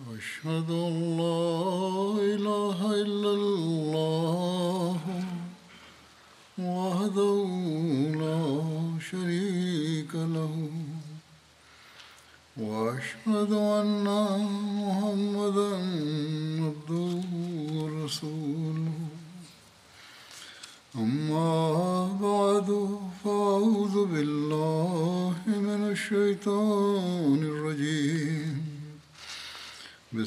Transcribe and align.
أشهد 0.00 0.70
أن 0.70 1.16
لا 1.16 2.34
إله 2.34 2.94
إلا 3.02 3.25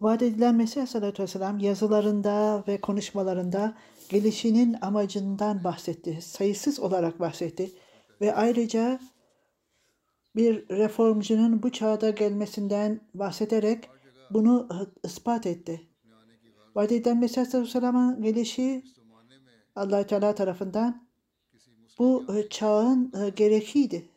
Vaat 0.00 0.22
edilen 0.22 0.54
Mesih 0.54 0.76
Aleyhisselatü 0.76 1.22
Vesselam 1.22 1.58
yazılarında 1.58 2.64
ve 2.68 2.80
konuşmalarında 2.80 3.74
gelişinin 4.08 4.76
amacından 4.80 5.64
bahsetti. 5.64 6.18
Sayısız 6.22 6.80
olarak 6.80 7.20
bahsetti. 7.20 7.70
Ve 8.20 8.34
ayrıca 8.34 9.00
bir 10.38 10.68
reformcunun 10.68 11.62
bu 11.62 11.72
çağda 11.72 12.10
gelmesinden 12.10 13.00
bahsederek 13.14 13.90
bunu 14.30 14.68
ispat 15.04 15.46
etti. 15.46 15.86
Vaat 16.74 16.92
edilen 16.92 17.20
Mesih 17.20 17.38
Aleyhisselatü 17.38 17.66
Vesselam'ın 17.66 18.22
gelişi 18.22 18.84
allah 19.76 20.06
Teala 20.06 20.34
tarafından 20.34 21.08
bu 21.98 22.26
çağın 22.50 23.12
gerekiydi. 23.36 24.08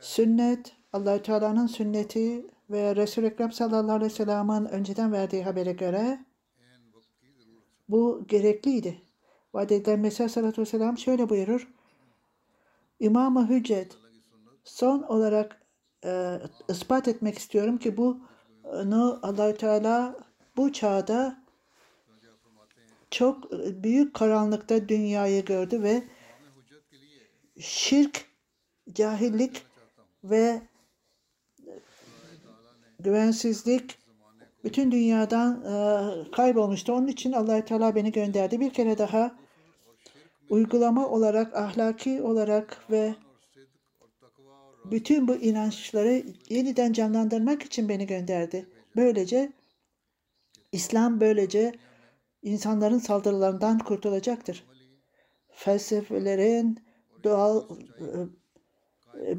Sünnet, 0.00 0.76
allah 0.92 1.22
Teala'nın 1.22 1.66
sünneti 1.66 2.46
ve 2.70 2.96
Resul-i 2.96 3.26
Ekrem 3.26 3.52
sallallahu 3.52 3.96
aleyhi 3.96 4.12
ve 4.12 4.16
sellem'in 4.16 4.64
önceden 4.64 5.12
verdiği 5.12 5.44
habere 5.44 5.72
göre 5.72 6.24
bu 7.88 8.24
gerekliydi. 8.28 9.02
Vaat 9.54 9.72
edilen 9.72 10.00
Mesih 10.00 10.28
sallallahu 10.28 10.60
vesselam 10.60 10.98
şöyle 10.98 11.28
buyurur. 11.28 11.68
İmam-ı 13.00 13.48
Hüccet 13.48 13.96
son 14.64 15.02
olarak 15.02 15.62
e, 16.04 16.38
ispat 16.68 17.08
etmek 17.08 17.38
istiyorum 17.38 17.78
ki 17.78 17.96
bunu 17.96 19.18
allah 19.22 19.54
Teala 19.54 20.16
bu 20.56 20.72
çağda 20.72 21.44
çok 23.10 23.52
büyük 23.52 24.14
karanlıkta 24.14 24.88
dünyayı 24.88 25.44
gördü 25.44 25.82
ve 25.82 26.02
şirk, 27.60 28.26
cahillik 28.92 29.62
ve 30.24 30.62
güvensizlik 32.98 33.98
bütün 34.64 34.92
dünyadan 34.92 35.64
e, 35.64 36.30
kaybolmuştu. 36.30 36.92
Onun 36.92 37.06
için 37.06 37.32
allah 37.32 37.64
Teala 37.64 37.94
beni 37.94 38.12
gönderdi. 38.12 38.60
Bir 38.60 38.72
kere 38.72 38.98
daha 38.98 39.36
uygulama 40.50 41.08
olarak, 41.08 41.56
ahlaki 41.56 42.22
olarak 42.22 42.90
ve 42.90 43.14
bütün 44.84 45.28
bu 45.28 45.36
inançları 45.36 46.22
yeniden 46.48 46.92
canlandırmak 46.92 47.62
için 47.62 47.88
beni 47.88 48.06
gönderdi. 48.06 48.66
Böylece 48.96 49.52
İslam 50.72 51.20
böylece 51.20 51.72
insanların 52.42 52.98
saldırılarından 52.98 53.78
kurtulacaktır. 53.78 54.64
Felsefelerin, 55.48 56.78
doğal 57.24 57.64
e, 59.14 59.34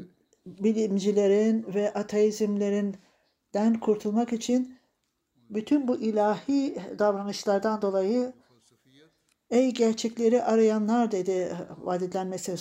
bilimcilerin 0.46 1.66
ve 1.74 1.94
ateizmlerinden 1.94 3.80
kurtulmak 3.82 4.34
için 4.34 4.78
bütün 5.50 5.88
bu 5.88 5.98
ilahi 5.98 6.76
davranışlardan 7.00 7.82
dolayı 7.82 8.34
ey 9.52 9.72
gerçekleri 9.72 10.44
arayanlar 10.44 11.12
dedi 11.12 11.58
vaat 11.78 12.02
edilen 12.02 12.28
Mesih 12.28 12.54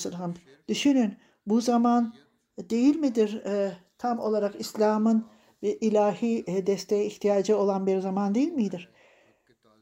Düşünün 0.68 1.16
bu 1.46 1.60
zaman 1.60 2.14
değil 2.58 2.96
midir 2.96 3.44
e, 3.44 3.72
tam 3.98 4.18
olarak 4.18 4.60
İslam'ın 4.60 5.26
bir 5.62 5.78
ilahi 5.80 6.66
desteğe 6.66 7.06
ihtiyacı 7.06 7.58
olan 7.58 7.86
bir 7.86 7.98
zaman 7.98 8.34
değil 8.34 8.52
midir? 8.52 8.88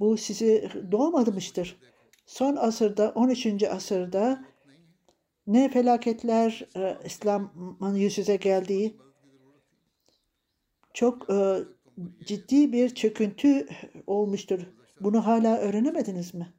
Bu 0.00 0.16
sizi 0.16 0.70
doğmamıştır. 0.92 1.80
Son 2.26 2.56
asırda 2.56 3.12
13. 3.14 3.62
asırda 3.62 4.44
ne 5.46 5.68
felaketler 5.68 6.68
e, 6.76 6.98
İslam'ın 7.04 7.94
yüz 7.94 8.18
yüze 8.18 8.36
geldiği 8.36 8.96
çok 10.94 11.30
e, 11.30 11.58
ciddi 12.26 12.72
bir 12.72 12.94
çöküntü 12.94 13.66
olmuştur. 14.06 14.60
Bunu 15.00 15.26
hala 15.26 15.58
öğrenemediniz 15.58 16.34
mi? 16.34 16.57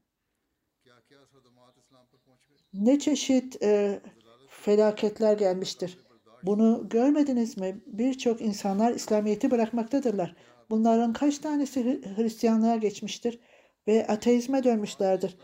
Ne 2.74 3.00
çeşit 3.00 3.64
e, 3.64 4.00
felaketler 4.48 5.38
gelmiştir. 5.38 5.98
Bunu 6.44 6.86
görmediniz 6.90 7.58
mi? 7.58 7.82
Birçok 7.88 8.42
insanlar 8.42 8.94
İslamiyet'i 8.94 9.52
bırakmaktadırlar. 9.52 10.36
Bunların 10.70 11.14
kaç 11.14 11.38
tanesi 11.38 12.02
Hristiyanlığa 12.16 12.76
geçmiştir 12.76 13.40
ve 13.88 14.08
ateizme 14.08 14.64
dönmüşlerdir. 14.64 15.38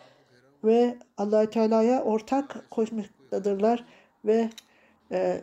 Ve 0.64 0.98
allah 1.18 1.50
Teala'ya 1.50 2.04
ortak 2.04 2.72
koşmaktadırlar 2.72 3.86
ve 4.26 4.50
e, 5.12 5.42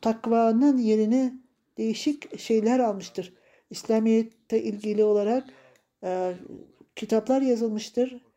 takvanın 0.00 0.78
yerini 0.78 1.34
değişik 1.78 2.40
şeyler 2.40 2.78
almıştır. 2.78 3.34
İslamiyet'te 3.70 4.62
ilgili 4.62 5.04
olarak 5.04 5.44
e, 6.04 6.32
kitaplar 6.96 7.42
yazılmıştır. 7.42 8.31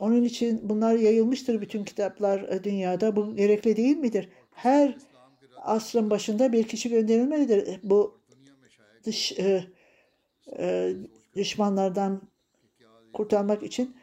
Onun 0.00 0.24
için 0.24 0.60
bunlar 0.62 0.94
yayılmıştır 0.94 1.60
bütün 1.60 1.84
kitaplar 1.84 2.40
e, 2.40 2.64
dünyada. 2.64 3.16
Bu 3.16 3.36
gerekli 3.36 3.76
değil 3.76 3.96
midir? 3.96 4.28
Her 4.50 4.96
asrın 5.62 6.10
başında 6.10 6.52
bir 6.52 6.64
kişi 6.64 6.88
gönderilmelidir. 6.88 7.80
Bu 7.82 8.20
dış 9.04 9.32
e, 9.38 9.64
e, 10.58 10.92
düşmanlardan 11.36 12.22
kurtarmak 13.12 13.62
için 13.62 13.96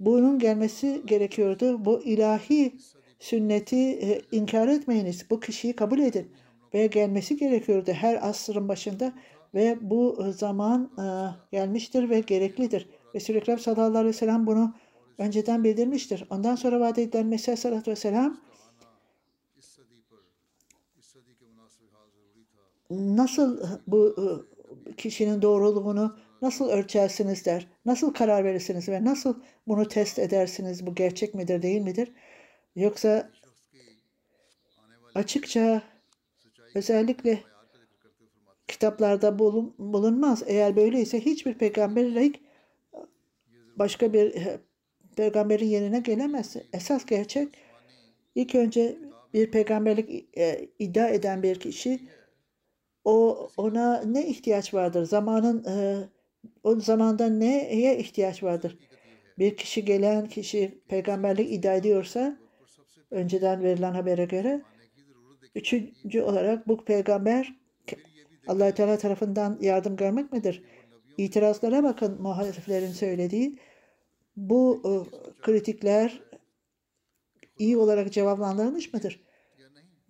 bunun 0.00 0.38
gelmesi 0.38 1.02
gerekiyordu. 1.04 1.84
Bu 1.84 2.02
ilahi 2.02 2.74
sünneti 3.18 3.76
e, 3.76 4.20
inkar 4.32 4.68
etmeyiniz. 4.68 5.30
Bu 5.30 5.40
kişiyi 5.40 5.76
kabul 5.76 5.98
edin. 5.98 6.32
Ve 6.74 6.86
gelmesi 6.86 7.36
gerekiyordu 7.36 7.92
her 7.92 8.28
asrın 8.28 8.68
başında 8.68 9.12
ve 9.54 9.78
bu 9.80 10.32
zaman 10.36 10.90
e, 10.98 11.06
gelmiştir 11.56 12.10
ve 12.10 12.20
gereklidir. 12.20 12.88
Resul-i 13.14 13.36
Ekrem 13.36 13.58
sallallahu 13.58 13.98
aleyhi 13.98 14.06
ve 14.06 14.12
sellem 14.12 14.46
bunu 14.46 14.74
önceden 15.18 15.64
bildirmiştir. 15.64 16.24
Ondan 16.30 16.56
sonra 16.56 16.80
vaat 16.80 16.98
edilen 16.98 17.26
Mesih 17.26 17.56
sallallahu 17.56 17.80
aleyhi 17.80 17.90
ve 17.90 17.96
sellem 17.96 18.40
nasıl 22.90 23.68
bu 23.86 24.16
e, 24.18 24.26
kişinin 24.96 25.42
doğruluğunu 25.42 26.16
nasıl 26.42 26.68
ölçersiniz 26.68 27.44
der, 27.44 27.68
nasıl 27.86 28.14
karar 28.14 28.44
verirsiniz 28.44 28.88
ve 28.88 29.04
nasıl 29.04 29.42
bunu 29.68 29.88
test 29.88 30.18
edersiniz 30.18 30.86
bu 30.86 30.94
gerçek 30.94 31.34
midir 31.34 31.62
değil 31.62 31.80
midir? 31.80 32.12
Yoksa 32.76 33.30
açıkça 35.14 35.82
özellikle 36.74 37.42
kitaplarda 38.68 39.38
bulun, 39.38 39.74
bulunmaz. 39.78 40.42
Eğer 40.46 40.76
böyleyse 40.76 41.20
hiçbir 41.20 41.54
peygamberlik 41.54 42.40
başka 43.76 44.12
bir 44.12 44.34
peygamberin 45.14 45.66
yerine 45.66 46.00
gelemez. 46.00 46.56
Esas 46.72 47.06
gerçek 47.06 47.48
ilk 48.34 48.54
önce 48.54 48.98
bir 49.34 49.50
peygamberlik 49.50 50.38
e, 50.38 50.68
iddia 50.78 51.08
eden 51.08 51.42
bir 51.42 51.60
kişi 51.60 52.00
o 53.04 53.48
ona 53.56 54.02
ne 54.02 54.26
ihtiyaç 54.26 54.74
vardır? 54.74 55.04
Zamanın 55.04 55.64
e, 55.64 56.08
o 56.62 56.80
zamanda 56.80 57.28
neye 57.28 57.98
ihtiyaç 57.98 58.42
vardır? 58.42 58.78
Bir 59.38 59.56
kişi 59.56 59.84
gelen 59.84 60.28
kişi 60.28 60.82
peygamberlik 60.88 61.52
iddia 61.52 61.74
ediyorsa 61.74 62.36
önceden 63.10 63.62
verilen 63.62 63.92
habere 63.92 64.24
göre 64.24 64.62
üçüncü 65.54 66.22
olarak 66.22 66.68
bu 66.68 66.84
peygamber 66.84 67.54
allah 68.46 68.74
Teala 68.74 68.98
tarafından 68.98 69.58
yardım 69.60 69.96
görmek 69.96 70.32
midir? 70.32 70.62
İtirazlara 71.18 71.82
bakın 71.82 72.22
muhaliflerin 72.22 72.92
söylediği. 72.92 73.58
Bu 74.36 74.82
e, 74.84 74.90
kritikler 75.42 76.22
iyi 77.58 77.76
olarak 77.76 78.12
cevaplandırılmış 78.12 78.92
mıdır? 78.92 79.24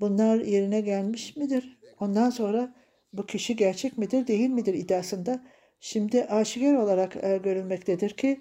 Bunlar 0.01 0.41
yerine 0.41 0.81
gelmiş 0.81 1.37
midir? 1.37 1.79
Ondan 2.01 2.31
sonra 2.31 2.75
bu 3.13 3.27
kişi 3.27 3.57
gerçek 3.57 3.99
midir 3.99 4.27
değil 4.27 4.51
midir 4.51 4.75
iddiasında 4.75 5.45
şimdi 5.81 6.25
aşikar 6.25 6.75
olarak 6.75 7.25
e, 7.25 7.37
görülmektedir 7.37 8.11
ki 8.11 8.41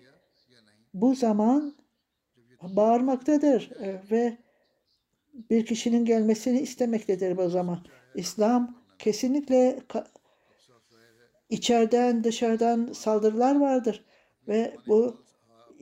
bu 0.94 1.16
zaman 1.16 1.76
bağırmaktadır 2.62 3.72
e, 3.72 4.02
ve 4.12 4.38
bir 5.50 5.66
kişinin 5.66 6.06
gelmesini 6.06 6.60
istemektedir 6.60 7.38
bu 7.38 7.50
zaman. 7.50 7.86
İslam 8.16 8.84
kesinlikle 9.00 9.80
içeriden 11.50 12.24
dışarıdan 12.24 12.94
saldırılar 12.94 13.60
vardır 13.60 14.06
ve 14.48 14.76
bu 14.88 15.23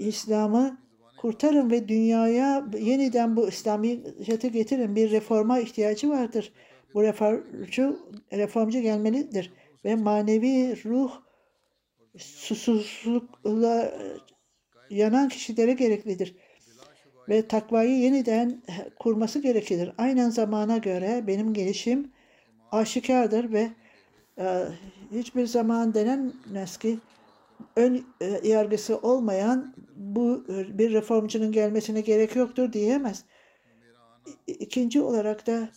İslam'ı 0.07 0.77
kurtarın 1.17 1.71
ve 1.71 1.87
dünyaya 1.87 2.65
yeniden 2.79 3.35
bu 3.35 3.47
İslamiyet'i 3.47 4.51
getirin. 4.51 4.95
Bir 4.95 5.11
reforma 5.11 5.59
ihtiyacı 5.59 6.09
vardır. 6.09 6.53
Bu 6.93 7.03
reformcu, 7.03 7.99
reformcu 8.33 8.79
gelmelidir 8.79 9.53
ve 9.85 9.95
manevi 9.95 10.83
ruh 10.85 11.11
susuzlukla 12.17 13.93
yanan 14.89 15.29
kişilere 15.29 15.73
gereklidir. 15.73 16.35
Ve 17.29 17.47
takvayı 17.47 17.99
yeniden 17.99 18.61
kurması 18.99 19.39
gereklidir. 19.39 19.91
Aynen 19.97 20.29
zamana 20.29 20.77
göre 20.77 21.23
benim 21.27 21.53
gelişim 21.53 22.11
aşikardır 22.71 23.51
ve 23.53 23.69
e, 24.37 24.65
hiçbir 25.11 25.45
zaman 25.45 25.93
denenmez 25.93 26.77
ki 26.77 26.97
ön 27.75 28.05
e, 28.21 28.47
yargısı 28.47 28.97
olmayan 28.97 29.75
bu 29.95 30.45
e, 30.49 30.77
bir 30.77 30.93
reformcunun 30.93 31.51
gelmesine 31.51 32.01
gerek 32.01 32.35
yoktur 32.35 32.73
diyemez. 32.73 33.25
İkinci 34.47 35.01
olarak 35.01 35.47
da 35.47 35.69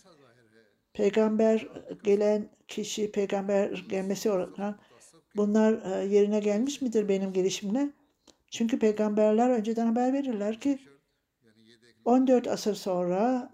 peygamber 0.93 1.67
gelen 2.03 2.49
kişi, 2.67 3.11
peygamber 3.11 3.85
gelmesi 3.89 4.31
olarak 4.31 4.79
bunlar 5.35 6.01
e, 6.01 6.05
yerine 6.05 6.39
gelmiş 6.39 6.81
midir 6.81 7.09
benim 7.09 7.33
gelişimle? 7.33 7.89
Çünkü 8.51 8.79
peygamberler 8.79 9.49
önceden 9.49 9.85
haber 9.85 10.13
verirler 10.13 10.59
ki 10.59 10.79
14 12.05 12.47
asır 12.47 12.75
sonra 12.75 13.51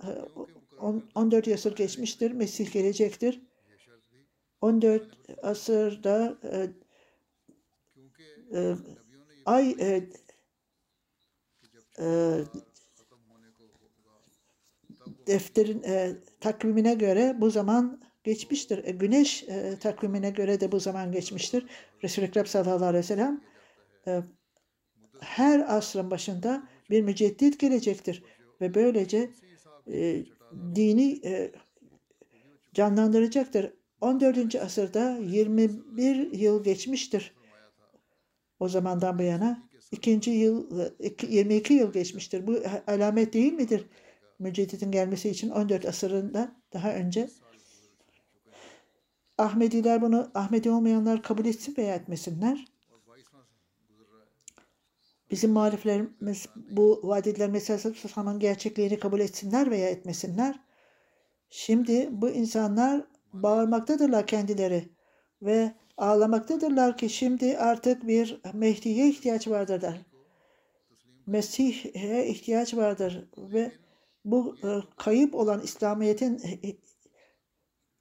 14 1.15 1.47
asır 1.47 1.75
geçmiştir, 1.75 2.31
Mesih 2.31 2.71
gelecektir. 2.73 3.41
14 4.61 5.17
asırda 5.43 6.37
ay 9.45 9.75
e, 9.79 10.09
e, 11.99 12.37
defterin 15.27 15.83
e, 15.83 16.15
takvimine 16.39 16.93
göre 16.93 17.35
bu 17.37 17.49
zaman 17.49 18.01
geçmiştir. 18.23 18.83
E, 18.83 18.91
güneş 18.91 19.43
e, 19.43 19.79
takvimine 19.79 20.29
göre 20.29 20.59
de 20.59 20.71
bu 20.71 20.79
zaman 20.79 21.11
geçmiştir. 21.11 21.65
Resul-i 22.03 22.25
Ekrem 22.25 22.45
sallallahu 22.45 22.85
aleyhi 22.85 23.03
ve 23.03 23.07
sellem 23.07 23.41
e, 24.07 24.21
her 25.19 25.77
asrın 25.77 26.11
başında 26.11 26.67
bir 26.89 27.01
müceddit 27.01 27.59
gelecektir. 27.59 28.23
Ve 28.61 28.73
böylece 28.73 29.29
e, 29.91 30.25
dini 30.75 31.19
e, 31.25 31.51
canlandıracaktır. 32.73 33.73
14. 34.01 34.55
asırda 34.55 35.17
21 35.17 36.31
yıl 36.31 36.63
geçmiştir. 36.63 37.33
O 38.61 38.69
zamandan 38.69 39.19
bu 39.19 39.23
yana 39.23 39.69
ikinci 39.91 40.31
yıl 40.31 40.69
22 41.21 41.73
yıl 41.73 41.93
geçmiştir. 41.93 42.47
Bu 42.47 42.59
alamet 42.87 43.33
değil 43.33 43.53
midir? 43.53 43.85
Müceddidin 44.39 44.91
gelmesi 44.91 45.29
için 45.29 45.49
14 45.49 45.85
asırında 45.85 46.55
daha 46.73 46.93
önce 46.93 47.29
Ahmediler 49.37 50.01
bunu 50.01 50.31
Ahmedi 50.33 50.69
olmayanlar 50.69 51.23
kabul 51.23 51.45
etsin 51.45 51.75
veya 51.77 51.95
etmesinler. 51.95 52.65
Bizim 55.31 55.51
muhaliflerimiz 55.51 56.45
bu 56.55 56.99
vaat 57.03 57.27
edilen 57.27 57.51
meselesi 57.51 58.39
gerçekliğini 58.39 58.99
kabul 58.99 59.19
etsinler 59.19 59.71
veya 59.71 59.89
etmesinler. 59.89 60.59
Şimdi 61.49 62.09
bu 62.11 62.29
insanlar 62.29 63.05
bağırmaktadırlar 63.33 64.27
kendileri 64.27 64.89
ve 65.41 65.73
ağlamaktadırlar 66.01 66.97
ki 66.97 67.09
şimdi 67.09 67.57
artık 67.57 68.07
bir 68.07 68.41
Mehdi'ye 68.53 69.09
ihtiyaç 69.09 69.47
vardır 69.47 69.81
der. 69.81 70.01
Mesih'e 71.27 72.27
ihtiyaç 72.27 72.75
vardır 72.75 73.29
ve 73.37 73.71
bu 74.25 74.55
e, 74.63 74.69
kayıp 74.97 75.35
olan 75.35 75.61
İslamiyet'in 75.61 76.41
e, 76.43 76.75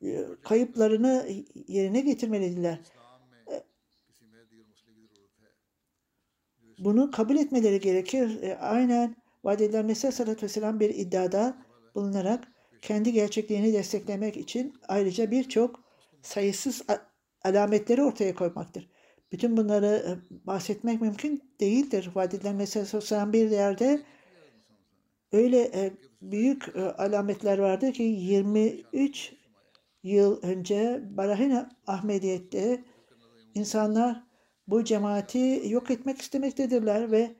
e, 0.09 0.27
kayıplarını 0.43 1.29
yerine 1.69 2.01
getirmelidirler. 2.01 2.79
Bunu 6.79 7.11
kabul 7.11 7.37
etmeleri 7.37 7.81
gerekir. 7.81 8.57
Aynen 8.61 9.17
vaat 9.45 9.61
edilen 9.61 9.87
Mesih 9.87 10.09
Aleyhisselatü 10.09 10.43
Vesselam 10.43 10.81
bir 10.81 10.91
iddiada 10.91 11.57
bulunarak 11.95 12.49
kendi 12.83 13.13
gerçekliğini 13.13 13.73
desteklemek 13.73 14.37
için 14.37 14.75
ayrıca 14.89 15.31
birçok 15.31 15.81
sayısız 16.23 16.83
alametleri 17.45 18.03
ortaya 18.03 18.35
koymaktır. 18.35 18.91
Bütün 19.33 19.57
bunları 19.57 20.19
bahsetmek 20.31 21.01
mümkün 21.01 21.43
değildir. 21.61 22.11
Vaat 22.15 22.35
edilen 22.35 22.57
mesela 22.57 22.87
sosyal 22.87 23.33
bir 23.33 23.51
yerde 23.51 24.03
öyle 25.33 25.93
büyük 26.23 26.77
alametler 26.77 27.59
vardı 27.59 27.93
ki 27.93 28.03
23 28.03 29.33
yıl 30.03 30.43
önce 30.43 31.01
Barahina 31.17 31.71
Ahmediyet'te 31.87 32.85
insanlar 33.55 34.25
bu 34.67 34.85
cemaati 34.85 35.63
yok 35.67 35.91
etmek 35.91 36.21
istemektedirler 36.21 37.13
ve 37.13 37.37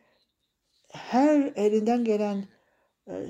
her 0.89 1.53
elinden 1.57 2.05
gelen 2.05 2.45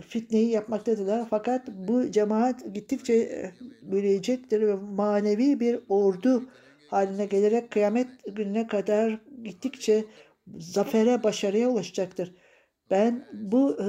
fitneyi 0.08 0.50
yapmaktadılar. 0.50 1.26
Fakat 1.30 1.68
bu 1.68 2.10
cemaat 2.10 2.74
gittikçe 2.74 3.14
e, 3.14 3.52
büyüyecektir 3.82 4.60
ve 4.60 4.74
manevi 4.74 5.60
bir 5.60 5.80
ordu 5.88 6.44
haline 6.88 7.26
gelerek 7.26 7.70
kıyamet 7.70 8.08
gününe 8.36 8.66
kadar 8.66 9.18
gittikçe 9.44 10.04
zafere, 10.58 11.22
başarıya 11.22 11.68
ulaşacaktır. 11.68 12.34
Ben 12.90 13.28
bu 13.32 13.76
e, 13.80 13.86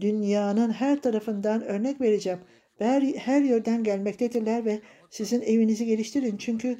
dünyanın 0.00 0.70
her 0.70 1.02
tarafından 1.02 1.62
örnek 1.62 2.00
vereceğim. 2.00 2.38
Her, 2.78 3.02
her 3.02 3.42
yerden 3.42 3.84
gelmektedirler 3.84 4.64
ve 4.64 4.80
sizin 5.10 5.40
evinizi 5.40 5.86
geliştirin. 5.86 6.36
Çünkü 6.36 6.78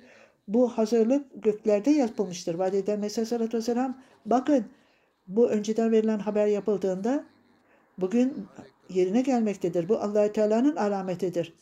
bu 0.49 0.69
hazırlık 0.69 1.43
göklerde 1.43 1.91
yapılmıştır. 1.91 2.55
Vadeden 2.55 3.01
Mesih 3.01 3.19
Aleyhisselatü 3.19 3.57
Vesselam 3.57 4.03
bakın 4.27 4.65
bu 5.27 5.49
önceden 5.51 5.93
verilen 5.93 6.19
haber 6.19 6.47
yapıldığında 6.47 7.25
bugün 7.99 8.47
yerine 8.88 9.23
gelmektedir. 9.23 9.88
Bu 9.88 9.99
allah 9.99 10.33
Teala'nın 10.33 10.76
alametidir. 10.76 11.55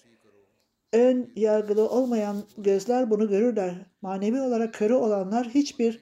Ön 0.93 1.33
yargılı 1.37 1.89
olmayan 1.89 2.45
gözler 2.59 3.11
bunu 3.11 3.29
görürler. 3.29 3.75
Manevi 4.03 4.41
olarak 4.41 4.75
körü 4.75 4.95
olanlar 4.95 5.49
hiçbir 5.49 6.01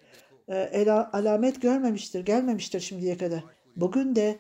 e, 0.49 0.91
alamet 0.91 1.63
görmemiştir, 1.63 2.25
gelmemiştir 2.25 2.81
şimdiye 2.81 3.19
kadar. 3.19 3.45
Bugün 3.77 4.17
de 4.17 4.39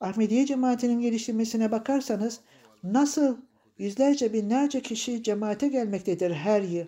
Ahmediye 0.00 0.46
cemaatinin 0.46 1.00
geliştirmesine 1.00 1.72
bakarsanız 1.72 2.40
nasıl 2.82 3.36
yüzlerce 3.78 4.32
binlerce 4.32 4.80
kişi 4.80 5.22
cemaate 5.22 5.68
gelmektedir 5.68 6.30
her 6.30 6.62
yıl. 6.62 6.86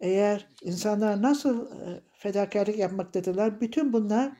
Eğer 0.00 0.48
insanlar 0.62 1.22
nasıl 1.22 1.66
e, 1.66 2.00
fedakarlık 2.12 2.78
yapmaktadırlar, 2.78 3.60
bütün 3.60 3.92
bunlar 3.92 4.32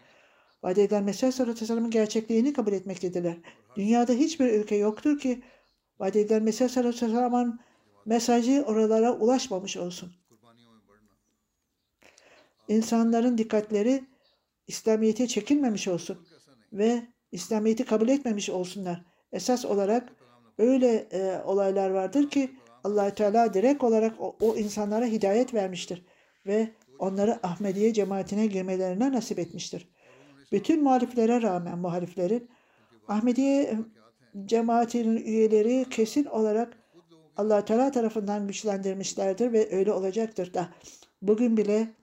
vaat 0.67 0.79
edilen 0.79 1.05
Mesih 1.05 1.41
Aleyhisselam'ın 1.41 1.91
gerçekliğini 1.91 2.53
kabul 2.53 2.73
etmektedirler. 2.73 3.37
Dünyada 3.77 4.13
hiçbir 4.13 4.53
ülke 4.53 4.77
yoktur 4.77 5.19
ki 5.19 5.43
vaat 5.99 6.17
edilen 6.17 6.43
Mesih 6.43 6.77
Aleyhisselam'ın 6.77 7.61
mesajı 8.07 8.65
oralara 8.67 9.13
ulaşmamış 9.13 9.77
olsun. 9.77 10.13
İnsanların 12.69 13.39
dikkatleri 13.39 14.05
İslamiyet'e 14.67 15.27
çekilmemiş 15.27 15.89
olsun 15.89 16.19
ve 16.73 17.03
İslamiyet'i 17.33 17.85
kabul 17.85 18.09
etmemiş 18.09 18.51
olsunlar. 18.51 19.05
Esas 19.33 19.65
olarak 19.65 20.13
öyle 20.59 21.09
e, 21.11 21.43
olaylar 21.45 21.91
vardır 21.91 22.31
ki 22.31 22.51
allah 22.85 23.15
Teala 23.15 23.55
direkt 23.55 23.85
olarak 23.85 24.21
o, 24.21 24.37
o 24.41 24.57
insanlara 24.57 25.05
hidayet 25.05 25.55
vermiştir 25.55 26.07
ve 26.47 26.69
onları 26.99 27.41
Ahmediye 27.43 27.93
cemaatine 27.93 28.47
girmelerine 28.47 29.13
nasip 29.13 29.39
etmiştir. 29.39 29.96
Bütün 30.53 30.83
muhaliflere 30.83 31.43
rağmen 31.43 31.79
muhaliflerin 31.79 32.51
Ahmediye 33.09 33.79
cemaatinin 34.47 35.17
üyeleri 35.17 35.87
kesin 35.91 36.25
olarak 36.25 36.79
allah 37.37 37.65
Teala 37.65 37.91
tarafından 37.91 38.47
güçlendirmişlerdir 38.47 39.53
ve 39.53 39.77
öyle 39.77 39.93
olacaktır 39.93 40.55
da. 40.55 40.69
Bugün 41.23 41.57
bile 41.57 41.95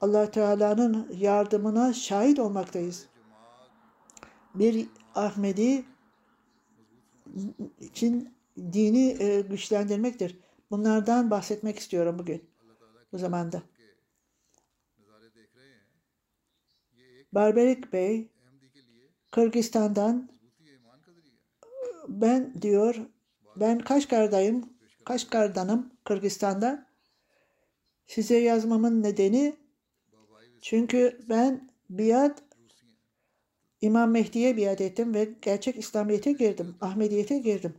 allah 0.00 0.30
Teala'nın 0.30 1.08
yardımına 1.16 1.92
şahit 1.92 2.38
olmaktayız. 2.38 3.06
Bir 4.54 4.86
Ahmedi 5.14 5.84
için 7.80 8.34
dini 8.58 9.16
e, 9.22 9.40
güçlendirmektir. 9.40 10.38
Bunlardan 10.70 11.30
bahsetmek 11.30 11.78
istiyorum 11.78 12.18
bugün. 12.18 12.44
Bu 13.12 13.18
zamanda. 13.18 13.62
Barberik 17.32 17.92
Bey 17.92 18.28
Kırgızistan'dan 19.30 20.28
ben 22.08 22.62
diyor 22.62 22.96
ben 23.56 23.78
Kaşgar'dayım. 23.78 24.72
Kaşgar'danım 25.04 25.92
Kırgızistan'da. 26.04 26.86
Size 28.06 28.38
yazmamın 28.38 29.02
nedeni 29.02 29.56
çünkü 30.60 31.20
ben 31.28 31.70
biat 31.90 32.42
İmam 33.80 34.10
Mehdi'ye 34.10 34.56
biat 34.56 34.80
ettim 34.80 35.14
ve 35.14 35.28
gerçek 35.42 35.78
İslamiyet'e 35.78 36.32
girdim. 36.32 36.76
Ahmediyet'e 36.80 37.38
girdim. 37.38 37.74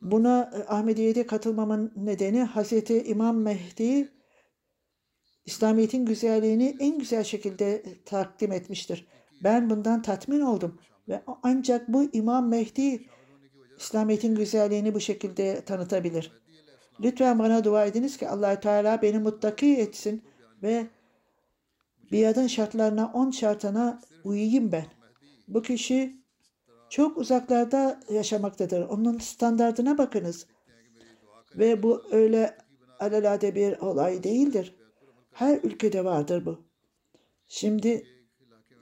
Buna 0.00 0.50
Ahmediyet'e 0.68 1.26
katılmamın 1.26 1.92
nedeni 1.96 2.42
Hazreti 2.42 3.02
İmam 3.02 3.36
Mehdi 3.36 4.12
İslamiyet'in 5.46 6.06
güzelliğini 6.06 6.76
en 6.80 6.98
güzel 6.98 7.24
şekilde 7.24 7.82
takdim 8.04 8.52
etmiştir. 8.52 9.06
Ben 9.42 9.70
bundan 9.70 10.02
tatmin 10.02 10.40
oldum 10.40 10.78
ve 11.08 11.22
ancak 11.42 11.88
bu 11.88 12.04
İmam 12.12 12.48
Mehdi 12.48 13.06
İslamiyet'in 13.78 14.34
güzelliğini 14.34 14.94
bu 14.94 15.00
şekilde 15.00 15.64
tanıtabilir. 15.64 16.32
Lütfen 17.00 17.38
bana 17.38 17.64
dua 17.64 17.84
ediniz 17.84 18.16
ki 18.16 18.28
allah 18.28 18.60
Teala 18.60 19.02
beni 19.02 19.18
muttaki 19.18 19.76
etsin 19.76 20.24
ve 20.62 20.86
biadın 22.12 22.46
şartlarına, 22.46 23.10
on 23.14 23.30
şartına 23.30 24.00
uyuyayım 24.24 24.72
ben. 24.72 24.86
Bu 25.48 25.62
kişi 25.62 26.14
çok 26.90 27.18
uzaklarda 27.18 28.00
yaşamaktadır. 28.10 28.88
Onun 28.88 29.18
standartına 29.18 29.98
bakınız. 29.98 30.46
Ve 31.56 31.82
bu 31.82 32.02
öyle 32.10 32.58
alelade 33.00 33.54
bir 33.54 33.78
olay 33.78 34.22
değildir. 34.22 34.74
Her 35.34 35.60
ülkede 35.62 36.04
vardır 36.04 36.46
bu. 36.46 36.64
Şimdi 37.48 38.06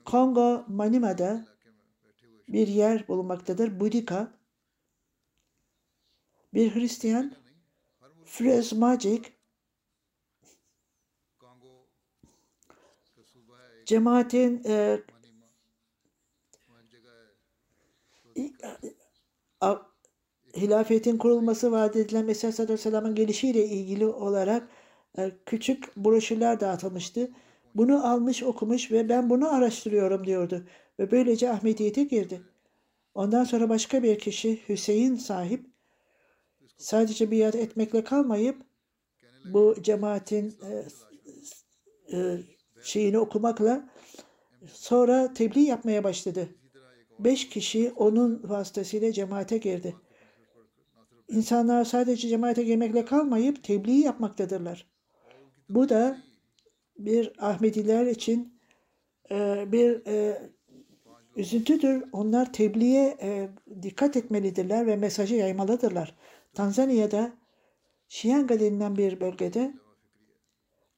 Kongo, 0.05 0.65
Manima'da 0.69 1.47
bir 2.49 2.69
yer 2.69 3.09
bulunmaktadır. 3.09 3.81
Budika. 3.81 4.33
Bir 6.55 6.75
Hristiyan 6.75 7.35
Fresmagic 8.25 9.23
cemaatin 13.87 14.63
e, 14.67 15.01
hilafetin 20.57 21.19
kurulması 21.19 21.73
vaat 21.73 21.97
edilen 21.97 22.25
Mesih 22.25 22.61
Aleyhisselam'ın 22.61 23.15
gelişiyle 23.15 23.67
ilgili 23.67 24.07
olarak 24.07 24.69
küçük 25.47 25.97
broşürler 25.97 26.61
dağıtılmıştı. 26.61 27.31
Bunu 27.75 28.07
almış 28.07 28.43
okumuş 28.43 28.93
ve 28.93 29.09
ben 29.09 29.31
bunu 29.31 29.55
araştırıyorum 29.55 30.27
diyordu. 30.27 30.65
Ve 30.99 31.11
böylece 31.11 31.51
Ahmediyet'e 31.51 32.05
girdi. 32.05 32.43
Ondan 33.15 33.45
sonra 33.45 33.69
başka 33.69 34.03
bir 34.03 34.19
kişi 34.19 34.69
Hüseyin 34.69 35.17
sahip 35.17 35.67
sadece 36.77 37.31
biat 37.31 37.55
etmekle 37.55 38.05
kalmayıp 38.05 38.57
bu 39.45 39.77
cemaatin 39.83 40.55
e, 40.63 40.85
e, 42.17 42.39
şeyini 42.83 43.19
okumakla 43.19 43.89
sonra 44.73 45.35
tebliğ 45.35 45.61
yapmaya 45.61 46.05
başladı. 46.05 46.49
Beş 47.19 47.49
kişi 47.49 47.93
onun 47.97 48.41
vasıtasıyla 48.45 49.13
cemaate 49.13 49.59
girdi. 49.59 49.97
İnsanlar 51.29 51.85
sadece 51.85 52.29
cemaate 52.29 52.63
girmekle 52.63 53.05
kalmayıp 53.05 53.65
tebliğ 53.65 54.01
yapmaktadırlar. 54.01 54.92
Bu 55.75 55.89
da 55.89 56.19
bir 56.99 57.33
Ahmediler 57.39 58.07
için 58.07 58.59
e, 59.31 59.65
bir 59.73 60.07
e, 60.07 60.43
üzüntüdür. 61.37 62.05
Onlar 62.13 62.53
tebliğe 62.53 63.17
e, 63.23 63.49
dikkat 63.83 64.17
etmelidirler 64.17 64.87
ve 64.87 64.97
mesajı 64.97 65.35
yaymalıdırlar. 65.35 66.17
Tanzanya'da 66.55 67.33
Şiyanga 68.09 68.61
denilen 68.61 68.97
bir 68.97 69.21
bölgede 69.21 69.75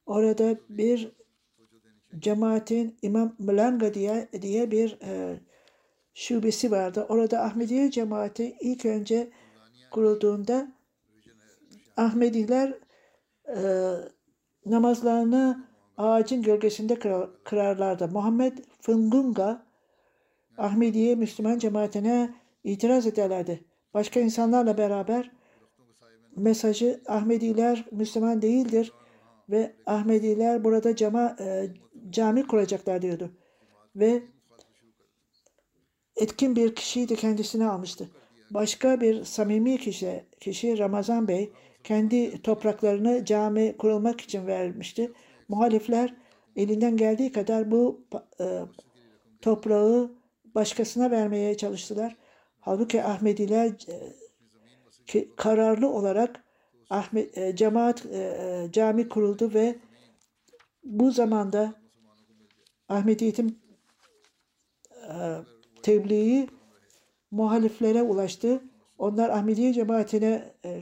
orada 0.05 0.55
bir 0.69 1.11
cemaatin 2.19 2.97
İmam 3.01 3.35
Mlanga 3.39 3.93
diye, 3.93 4.29
diye 4.41 4.71
bir 4.71 4.97
e, 5.01 5.39
şubesi 6.13 6.71
vardı. 6.71 7.05
Orada 7.09 7.43
Ahmediye 7.43 7.91
cemaati 7.91 8.55
ilk 8.61 8.85
önce 8.85 9.29
kurulduğunda 9.91 10.71
Ahmediler 11.97 12.73
e, 13.47 13.61
namazlarını 14.65 15.65
ağacın 15.97 16.41
gölgesinde 16.41 16.99
kırarlardı. 17.43 18.07
Muhammed 18.07 18.57
Fıngunga 18.81 19.65
Ahmediye 20.57 21.15
Müslüman 21.15 21.59
cemaatine 21.59 22.33
itiraz 22.63 23.07
ederlerdi. 23.07 23.63
Başka 23.93 24.19
insanlarla 24.19 24.77
beraber 24.77 25.31
mesajı 26.35 27.01
Ahmediler 27.07 27.85
Müslüman 27.91 28.41
değildir 28.41 28.91
ve 29.49 29.75
Ahmediler 29.85 30.63
burada 30.63 30.95
cama, 30.95 31.35
e, 31.39 31.69
cami 32.09 32.47
kuracaklar 32.47 33.01
diyordu. 33.01 33.31
Ve 33.95 34.23
etkin 36.15 36.55
bir 36.55 36.75
kişiyi 36.75 37.09
de 37.09 37.15
kendisine 37.15 37.67
almıştı. 37.67 38.09
Başka 38.51 39.01
bir 39.01 39.23
samimi 39.23 39.77
kişi, 39.77 40.23
kişi 40.39 40.77
Ramazan 40.77 41.27
Bey 41.27 41.53
kendi 41.85 42.41
topraklarını 42.41 43.25
cami 43.25 43.77
kurulmak 43.77 44.21
için 44.21 44.47
vermişti. 44.47 45.11
Muhalifler 45.47 46.15
elinden 46.55 46.97
geldiği 46.97 47.31
kadar 47.31 47.71
bu 47.71 48.05
e, 48.39 48.61
toprağı 49.41 50.11
başkasına 50.55 51.11
vermeye 51.11 51.57
çalıştılar. 51.57 52.15
Halbuki 52.59 53.03
Ahmediler 53.03 53.71
e, 55.13 55.35
kararlı 55.35 55.89
olarak 55.89 56.43
Ahmet 56.89 57.37
e, 57.37 57.55
cemaat 57.55 58.05
e, 58.05 58.17
e, 58.17 58.71
cami 58.71 59.09
kuruldu 59.09 59.53
ve 59.53 59.75
bu 60.83 61.11
zamanda 61.11 61.73
Ahmediyet'in 62.89 63.59
e, 65.09 65.15
tebliği 65.81 66.49
muhaliflere 67.31 68.01
ulaştı. 68.01 68.63
Onlar 68.97 69.29
Ahmediye 69.29 69.73
cemaatine 69.73 70.53
e, 70.65 70.79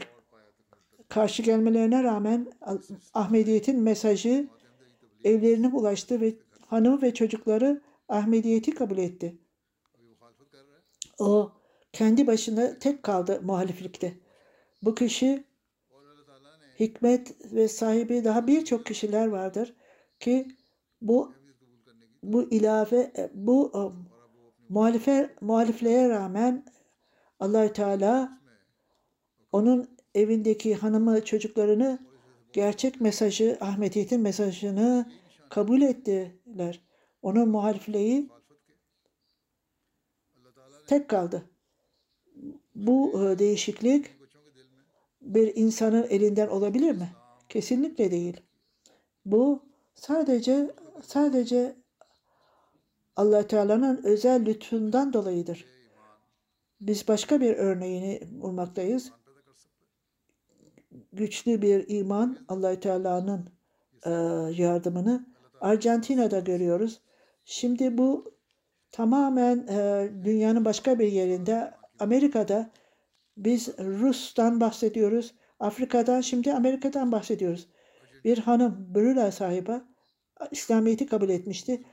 karşı 1.13 1.43
gelmelerine 1.43 2.03
rağmen 2.03 2.53
Ahmediyet'in 3.13 3.79
mesajı 3.79 4.47
evlerine 5.23 5.67
ulaştı 5.67 6.21
ve 6.21 6.33
hanım 6.67 7.01
ve 7.01 7.13
çocukları 7.13 7.81
Ahmediyet'i 8.09 8.71
kabul 8.71 8.97
etti. 8.97 9.37
O 11.19 11.51
kendi 11.91 12.27
başına 12.27 12.79
tek 12.79 13.03
kaldı 13.03 13.41
muhaliflikte. 13.43 14.13
Bu 14.83 14.95
kişi 14.95 15.43
hikmet 16.79 17.53
ve 17.53 17.67
sahibi 17.67 18.23
daha 18.23 18.47
birçok 18.47 18.85
kişiler 18.85 19.27
vardır 19.27 19.73
ki 20.19 20.47
bu 21.01 21.33
bu 22.23 22.43
ilave 22.43 23.29
bu 23.33 23.65
um, 23.67 24.05
muhalife 24.69 25.35
muhalifliğe 25.41 26.09
rağmen 26.09 26.65
allah 27.39 27.73
Teala 27.73 28.39
onun 29.51 29.92
evindeki 30.15 30.75
hanımı 30.75 31.25
çocuklarını 31.25 31.99
gerçek 32.53 33.01
mesajı 33.01 33.57
Ahmetiyet'in 33.61 34.21
mesajını 34.21 35.11
kabul 35.49 35.81
ettiler. 35.81 36.81
Onun 37.21 37.49
muhalifliği 37.49 38.29
tek 40.87 41.09
kaldı. 41.09 41.43
Bu 42.75 43.23
e, 43.23 43.39
değişiklik 43.39 44.05
bir 45.21 45.55
insanın 45.55 46.07
elinden 46.09 46.47
olabilir 46.47 46.91
mi? 46.91 47.09
Kesinlikle 47.49 48.11
değil. 48.11 48.41
Bu 49.25 49.63
sadece 49.95 50.71
sadece 51.01 51.75
allah 53.15 53.47
Teala'nın 53.47 54.03
özel 54.03 54.45
lütfundan 54.45 55.13
dolayıdır. 55.13 55.65
Biz 56.81 57.07
başka 57.07 57.41
bir 57.41 57.55
örneğini 57.55 58.21
bulmaktayız. 58.31 59.11
Güçlü 61.13 61.61
bir 61.61 61.85
iman 61.87 62.37
allah 62.47 62.79
Teala'nın 62.79 63.49
e, 64.05 64.09
yardımını 64.61 65.25
Arjantina'da 65.61 66.39
görüyoruz. 66.39 67.01
Şimdi 67.45 67.97
bu 67.97 68.33
tamamen 68.91 69.67
e, 69.67 70.09
dünyanın 70.23 70.65
başka 70.65 70.99
bir 70.99 71.11
yerinde 71.11 71.71
Amerika'da 71.99 72.69
biz 73.37 73.79
Rus'tan 73.79 74.61
bahsediyoruz. 74.61 75.33
Afrika'dan 75.59 76.21
şimdi 76.21 76.53
Amerika'dan 76.53 77.11
bahsediyoruz. 77.11 77.67
Bir 78.23 78.37
hanım 78.37 78.95
Brüla 78.95 79.31
sahibi 79.31 79.81
İslamiyet'i 80.51 81.05
kabul 81.05 81.29
etmişti. 81.29 81.83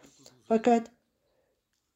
Fakat 0.44 0.90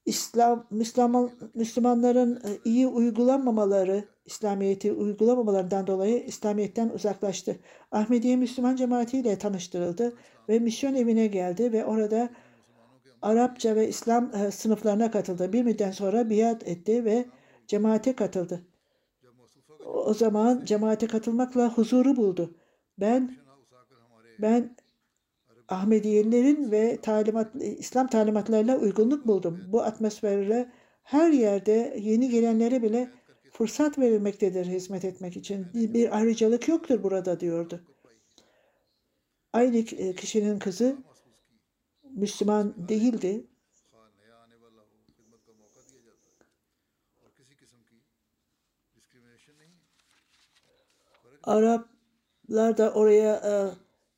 İslam 0.06 0.66
Müslüman 0.70 1.30
Müslümanların 1.54 2.36
e, 2.36 2.58
iyi 2.64 2.86
uygulamamaları, 2.86 4.04
İslamiyet'i 4.26 4.92
uygulamamalarından 4.92 5.86
dolayı 5.86 6.24
İslamiyet'ten 6.24 6.88
uzaklaştı. 6.88 7.56
Ahmediye 7.92 8.36
Müslüman 8.36 8.76
cemaatiyle 8.76 9.38
tanıştırıldı 9.38 10.12
ve 10.48 10.58
misyon 10.58 10.94
evine 10.94 11.26
geldi 11.26 11.72
ve 11.72 11.84
orada 11.84 12.30
Arapça 13.22 13.76
ve 13.76 13.88
İslam 13.88 14.34
e, 14.34 14.50
sınıflarına 14.50 15.10
katıldı. 15.10 15.52
Bir 15.52 15.62
müddet 15.62 15.94
sonra 15.94 16.30
biat 16.30 16.68
etti 16.68 17.04
ve 17.04 17.24
cemaate 17.66 18.16
katıldı. 18.16 18.62
O 19.84 20.14
zaman 20.14 20.64
cemaate 20.64 21.06
katılmakla 21.06 21.72
huzuru 21.72 22.16
buldu. 22.16 22.54
Ben 22.98 23.36
ben 24.38 24.76
Ahmediyelerin 25.68 26.70
ve 26.70 26.98
talimat, 27.02 27.54
İslam 27.62 28.06
talimatlarıyla 28.06 28.78
uygunluk 28.78 29.26
buldum. 29.26 29.60
Bu 29.68 29.82
atmosferle 29.82 30.72
her 31.02 31.30
yerde 31.32 31.96
yeni 32.00 32.30
gelenlere 32.30 32.82
bile 32.82 33.10
fırsat 33.52 33.98
verilmektedir 33.98 34.66
hizmet 34.66 35.04
etmek 35.04 35.36
için. 35.36 35.66
Bir 35.74 36.16
ayrıcalık 36.16 36.68
yoktur 36.68 37.02
burada 37.02 37.40
diyordu. 37.40 37.80
Aynı 39.52 39.76
e, 39.76 40.14
kişinin 40.14 40.58
kızı 40.58 40.96
Müslüman 42.10 42.88
değildi. 42.88 43.46
Araplar 51.42 52.76
da 52.76 52.92
oraya 52.94 53.34
e, 53.34 53.52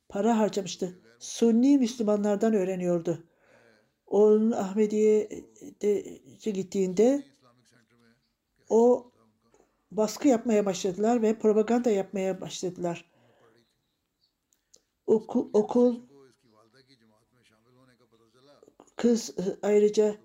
para 0.09 0.39
harcamıştı. 0.39 1.06
Sunni 1.19 1.77
Müslümanlardan 1.77 2.53
öğreniyordu. 2.53 3.23
Onun 4.07 4.51
Ahmediye'ye 4.51 5.29
gittiğinde 6.43 7.23
o 8.69 9.11
baskı 9.91 10.27
yapmaya 10.27 10.65
başladılar 10.65 11.21
ve 11.21 11.39
propaganda 11.39 11.89
yapmaya 11.89 12.41
başladılar. 12.41 13.11
Okul, 15.07 15.49
okul 15.53 16.01
kız 18.95 19.35
ayrıca 19.61 20.15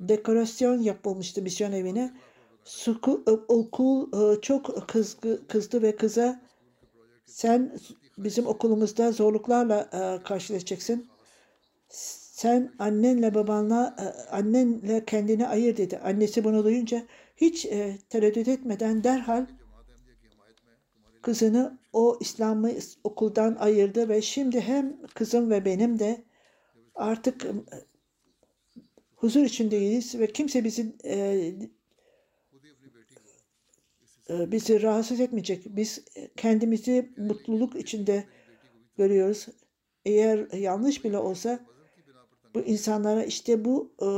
dekorasyon 0.00 0.78
yapılmıştı 0.78 1.42
misyon 1.42 1.72
evine. 1.72 2.16
Suku, 2.64 3.24
okul 3.48 4.12
e, 4.12 4.40
çok 4.40 4.88
kızgı, 4.88 5.46
kızdı 5.46 5.82
ve 5.82 5.96
kıza 5.96 6.42
sen 7.26 7.78
bizim 8.24 8.46
okulumuzda 8.46 9.12
zorluklarla 9.12 9.90
e, 9.92 10.22
karşılaşacaksın. 10.22 11.08
Sen 11.88 12.72
annenle 12.78 13.34
babanla 13.34 13.96
e, 13.98 14.04
annenle 14.30 15.04
kendini 15.04 15.46
ayır 15.46 15.76
dedi. 15.76 15.98
Annesi 15.98 16.44
bunu 16.44 16.64
duyunca 16.64 17.02
hiç 17.36 17.66
e, 17.66 17.98
tereddüt 18.10 18.48
etmeden 18.48 19.04
derhal 19.04 19.46
kızını 21.22 21.78
o 21.92 22.18
İslam'ı 22.20 22.72
okuldan 23.04 23.54
ayırdı 23.54 24.08
ve 24.08 24.22
şimdi 24.22 24.60
hem 24.60 25.06
kızım 25.06 25.50
ve 25.50 25.64
benim 25.64 25.98
de 25.98 26.24
artık 26.94 27.44
e, 27.44 27.52
huzur 29.16 29.44
içindeyiz 29.44 30.18
ve 30.18 30.26
kimse 30.26 30.64
bizi 30.64 30.96
e, 31.04 31.54
bizi 34.28 34.82
rahatsız 34.82 35.20
etmeyecek. 35.20 35.64
Biz 35.66 36.04
kendimizi 36.36 37.12
mutluluk 37.16 37.76
içinde 37.76 38.24
görüyoruz. 38.96 39.46
Eğer 40.04 40.52
yanlış 40.52 41.04
bile 41.04 41.18
olsa 41.18 41.60
bu 42.54 42.60
insanlara 42.60 43.24
işte 43.24 43.64
bu 43.64 43.94
e, 44.02 44.08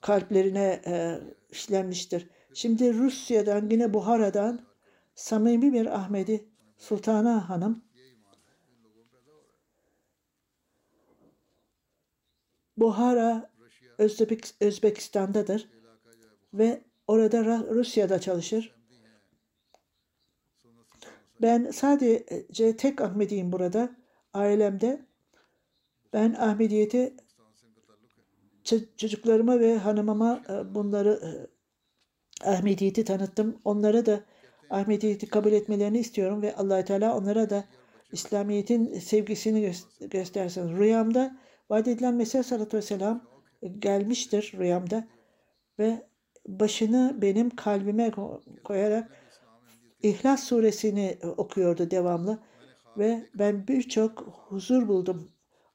kalplerine 0.00 0.82
e, 0.86 1.20
işlenmiştir. 1.50 2.28
Şimdi 2.54 2.94
Rusya'dan 2.94 3.70
yine 3.70 3.94
Buhara'dan 3.94 4.66
samimi 5.14 5.72
bir 5.72 5.86
Ahmedi 5.86 6.48
Sultana 6.76 7.48
Hanım 7.48 7.84
Buhara 12.76 13.50
Özbek, 13.98 14.54
Özbekistan'dadır 14.60 15.68
ve 16.54 16.84
orada 17.06 17.44
Rusya'da 17.70 18.20
çalışır. 18.20 18.76
Ben 21.42 21.70
sadece 21.70 22.76
tek 22.76 23.00
Ahmediyim 23.00 23.52
burada. 23.52 23.96
Ailemde. 24.32 25.06
Ben 26.12 26.32
Ahmediyeti 26.32 27.16
çocuklarıma 28.96 29.60
ve 29.60 29.78
hanımıma 29.78 30.42
e, 30.48 30.74
bunları 30.74 31.20
e, 32.42 32.50
Ahmediyeti 32.50 33.04
tanıttım. 33.04 33.60
Onlara 33.64 34.06
da 34.06 34.20
Ahmediyeti 34.70 35.26
kabul 35.26 35.52
etmelerini 35.52 35.98
istiyorum 35.98 36.42
ve 36.42 36.56
allah 36.56 36.84
Teala 36.84 37.16
onlara 37.16 37.50
da 37.50 37.64
İslamiyet'in 38.12 38.98
sevgisini 38.98 39.60
gö- 39.60 40.08
göstersin. 40.08 40.78
Rüyamda 40.78 41.36
vaat 41.70 41.88
edilen 41.88 42.14
Mesih 42.14 42.42
Sallallahu 42.42 42.76
Vesselam 42.76 43.24
gelmiştir 43.78 44.54
rüyamda 44.58 45.08
ve 45.78 46.06
başını 46.48 47.18
benim 47.22 47.50
kalbime 47.50 48.12
koyarak 48.64 49.10
İhlas 50.02 50.44
suresini 50.44 51.18
okuyordu 51.36 51.90
devamlı 51.90 52.38
ve 52.98 53.26
ben 53.34 53.68
birçok 53.68 54.20
huzur 54.20 54.88
buldum. 54.88 55.28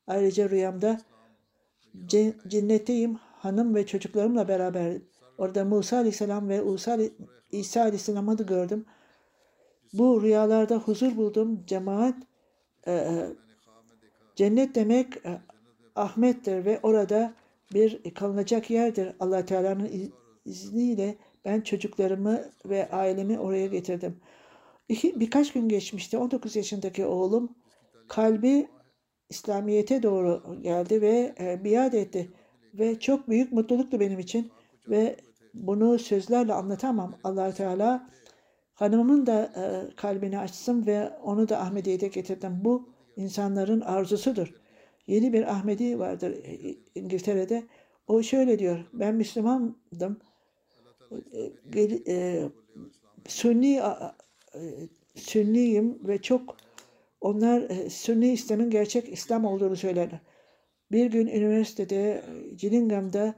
Ayrıca 0.07 0.49
rüyamda 0.49 1.01
cennetteyim 2.47 3.15
hanım 3.15 3.75
ve 3.75 3.85
çocuklarımla 3.85 4.47
beraber 4.47 4.97
orada 5.37 5.65
Musa 5.65 5.97
Aleyhisselam 5.97 6.49
ve 6.49 6.61
Usa, 6.61 6.99
İsa 7.51 7.81
Aleyhisselam'ı 7.81 8.37
da 8.37 8.43
gördüm. 8.43 8.85
Bu 9.93 10.21
rüyalarda 10.21 10.77
huzur 10.77 11.17
buldum. 11.17 11.65
Cemaat 11.65 12.15
e, 12.87 12.93
e 12.93 13.27
cennet 14.35 14.75
demek 14.75 15.25
e, 15.25 15.41
Ahmet'tir 15.95 16.65
ve 16.65 16.79
orada 16.83 17.33
bir 17.73 18.13
kalınacak 18.13 18.69
yerdir. 18.69 19.15
Allah 19.19 19.45
Teala'nın 19.45 20.11
izniyle 20.45 21.15
ben 21.45 21.61
çocuklarımı 21.61 22.41
ve 22.65 22.89
ailemi 22.91 23.39
oraya 23.39 23.67
getirdim. 23.67 24.17
İki, 24.89 25.19
birkaç 25.19 25.53
gün 25.53 25.69
geçmişti. 25.69 26.17
19 26.17 26.55
yaşındaki 26.55 27.05
oğlum 27.05 27.55
kalbi 28.07 28.67
İslamiyet'e 29.29 30.03
doğru 30.03 30.57
geldi 30.61 31.01
ve 31.01 31.35
e, 31.39 31.63
biat 31.63 31.93
etti. 31.93 32.31
Ve 32.73 32.99
çok 32.99 33.29
büyük 33.29 33.51
mutluluktu 33.51 33.99
benim 33.99 34.19
için. 34.19 34.51
Ve 34.89 35.15
bunu 35.53 35.99
sözlerle 35.99 36.53
anlatamam. 36.53 37.15
allah 37.23 37.53
Teala 37.53 38.09
hanımımın 38.73 39.25
da 39.25 39.53
e, 39.55 39.95
kalbini 39.95 40.39
açsın 40.39 40.85
ve 40.85 41.09
onu 41.23 41.49
da 41.49 41.61
Ahmediye'de 41.61 42.07
getirdim. 42.07 42.59
Bu 42.63 42.89
insanların 43.15 43.81
arzusudur. 43.81 44.53
Yeni 45.07 45.33
bir 45.33 45.51
Ahmedi 45.51 45.99
vardır 45.99 46.31
e, 46.43 46.75
İngiltere'de. 46.95 47.63
O 48.07 48.23
şöyle 48.23 48.59
diyor. 48.59 48.85
Ben 48.93 49.15
Müslümandım 49.15 50.19
e, 52.07 52.49
Sünni 53.27 53.81
e, 54.55 54.61
Sünniyim 55.15 56.07
ve 56.07 56.21
çok 56.21 56.57
onlar 57.21 57.61
e, 57.61 57.89
Sünni 57.89 58.31
İslam'ın 58.31 58.69
gerçek 58.69 59.09
İslam 59.13 59.45
olduğunu 59.45 59.75
söylerler. 59.75 60.19
Bir 60.91 61.05
gün 61.05 61.27
üniversitede 61.27 62.23
Gillingham'da 62.57 63.35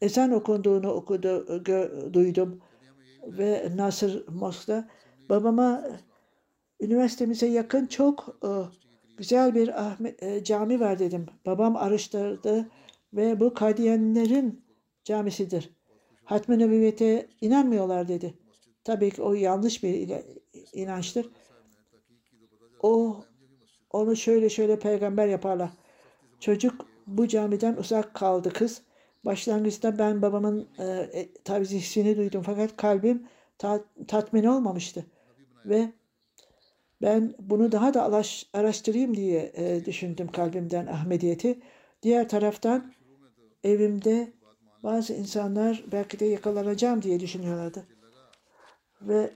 ezan 0.00 0.32
okunduğunu 0.32 0.90
okudu, 0.90 1.64
gö, 1.64 1.90
duydum 2.12 2.60
ve 3.22 3.72
Nasır 3.76 4.28
Mos'ta 4.28 4.88
babama 5.28 5.84
üniversitemize 6.80 7.46
yakın 7.46 7.86
çok 7.86 8.38
e, 8.44 8.50
güzel 9.16 9.54
bir 9.54 9.86
Ahmet, 9.86 10.22
e, 10.22 10.44
cami 10.44 10.80
var 10.80 10.98
dedim. 10.98 11.26
Babam 11.46 11.76
araştırdı 11.76 12.68
ve 13.12 13.40
bu 13.40 13.54
Kadiyenlerin 13.54 14.64
camisidir. 15.04 15.79
Hatmi 16.30 16.58
nübüvvete 16.58 17.28
inanmıyorlar 17.40 18.08
dedi. 18.08 18.34
Tabii 18.84 19.10
ki 19.10 19.22
o 19.22 19.32
yanlış 19.34 19.82
bir 19.82 20.10
inançtır. 20.72 21.30
O 22.82 23.16
onu 23.90 24.16
şöyle 24.16 24.48
şöyle 24.48 24.78
peygamber 24.78 25.26
yaparlar. 25.28 25.70
Çocuk 26.40 26.86
bu 27.06 27.28
camiden 27.28 27.76
uzak 27.76 28.14
kaldı 28.14 28.52
kız. 28.52 28.82
Başlangıçta 29.24 29.98
ben 29.98 30.22
babamın 30.22 30.68
e, 30.78 30.84
e, 30.84 31.32
tavsiyesini 31.44 32.16
duydum 32.16 32.42
fakat 32.46 32.76
kalbim 32.76 33.26
ta- 33.58 33.84
tatmin 34.08 34.44
olmamıştı. 34.44 35.06
Ve 35.64 35.92
ben 37.02 37.34
bunu 37.38 37.72
daha 37.72 37.94
da 37.94 38.02
alaş- 38.02 38.46
araştırayım 38.52 39.16
diye 39.16 39.52
e, 39.54 39.84
düşündüm 39.84 40.28
kalbimden 40.28 40.86
Ahmediyeti. 40.86 41.60
Diğer 42.02 42.28
taraftan 42.28 42.92
evimde 43.64 44.32
bazı 44.82 45.12
insanlar 45.12 45.84
belki 45.92 46.20
de 46.20 46.24
yakalanacağım 46.24 47.02
diye 47.02 47.20
düşünüyorlardı. 47.20 47.86
Ve 49.02 49.30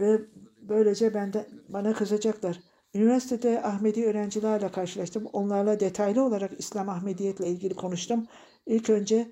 ve 0.00 0.20
böylece 0.62 1.14
benden 1.14 1.46
bana 1.68 1.94
kızacaklar. 1.94 2.60
Üniversitede 2.94 3.62
Ahmedi 3.62 4.06
öğrencilerle 4.06 4.70
karşılaştım. 4.72 5.26
Onlarla 5.32 5.80
detaylı 5.80 6.24
olarak 6.24 6.60
İslam 6.60 6.88
Ahmediyetle 6.88 7.46
ilgili 7.46 7.74
konuştum. 7.74 8.26
İlk 8.66 8.90
önce 8.90 9.30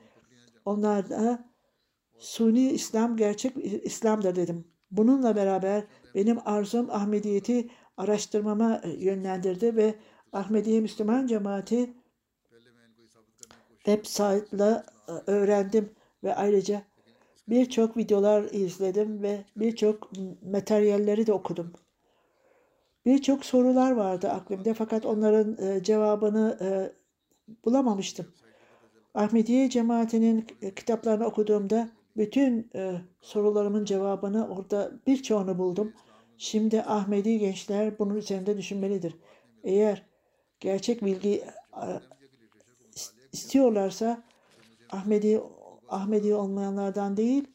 onlarla 0.64 1.44
Suni 2.18 2.70
İslam 2.70 3.16
gerçek 3.16 3.56
İslam'dır 3.84 4.37
dedim. 4.37 4.64
Bununla 4.90 5.37
beraber 5.37 5.84
benim 6.14 6.38
arzum 6.44 6.90
Ahmediyeti 6.90 7.70
araştırmama 7.96 8.80
yönlendirdi 8.98 9.76
ve 9.76 9.94
Ahmediye 10.32 10.80
Müslüman 10.80 11.26
cemaati 11.26 11.94
website'la 13.84 14.84
e, 14.87 14.97
öğrendim 15.26 15.90
ve 16.24 16.34
ayrıca 16.34 16.82
birçok 17.48 17.96
videolar 17.96 18.42
izledim 18.42 19.22
ve 19.22 19.44
birçok 19.56 20.10
materyalleri 20.50 21.26
de 21.26 21.32
okudum. 21.32 21.72
Birçok 23.06 23.44
sorular 23.44 23.92
vardı 23.92 24.28
aklımda 24.28 24.74
fakat 24.74 25.06
onların 25.06 25.56
e, 25.66 25.82
cevabını 25.82 26.58
e, 26.60 26.92
bulamamıştım. 27.64 28.26
Ahmediye 29.14 29.70
cemaatinin 29.70 30.46
e, 30.62 30.74
kitaplarını 30.74 31.26
okuduğumda 31.26 31.88
bütün 32.16 32.70
e, 32.74 32.94
sorularımın 33.20 33.84
cevabını 33.84 34.48
orada 34.48 34.92
birçoğunu 35.06 35.58
buldum. 35.58 35.92
Şimdi 36.38 36.82
Ahmedi 36.82 37.38
gençler 37.38 37.98
bunun 37.98 38.14
üzerinde 38.14 38.56
düşünmelidir. 38.56 39.14
Eğer 39.64 40.06
gerçek 40.60 41.04
bilgi 41.04 41.44
e, 41.76 41.86
istiyorlarsa 43.32 44.22
Ahmedi 44.92 45.40
Ahmedi 45.88 46.35
olmayanlardan 46.35 47.16
değil 47.16 47.48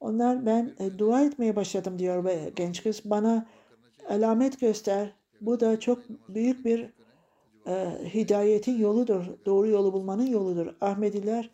onlar 0.00 0.46
ben 0.46 0.72
e, 0.78 0.98
dua 0.98 1.22
etmeye 1.22 1.56
başladım 1.56 1.98
diyor 1.98 2.24
ve 2.24 2.52
genç 2.56 2.82
kız 2.82 3.00
bana 3.04 3.46
alamet 4.08 4.60
göster. 4.60 5.12
Bu 5.40 5.60
da 5.60 5.80
çok 5.80 5.98
büyük 6.28 6.64
bir 6.64 6.92
e, 7.66 7.74
hidayetin 8.14 8.78
yoludur. 8.78 9.24
Doğru 9.46 9.68
yolu 9.68 9.92
bulmanın 9.92 10.26
yoludur. 10.26 10.74
Ahmediler 10.80 11.50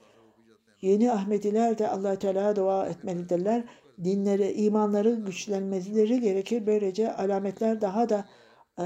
yeni 0.83 1.13
Ahmediler 1.13 1.79
de 1.79 1.89
allah 1.89 2.19
Teala 2.19 2.57
dua 2.57 2.87
etmelidirler. 2.87 3.65
Dinleri, 4.05 4.53
imanları 4.53 5.11
güçlenmeleri 5.11 6.21
gerekir. 6.21 6.67
Böylece 6.67 7.17
alametler 7.17 7.81
daha 7.81 8.09
da 8.09 8.25
e, 8.79 8.85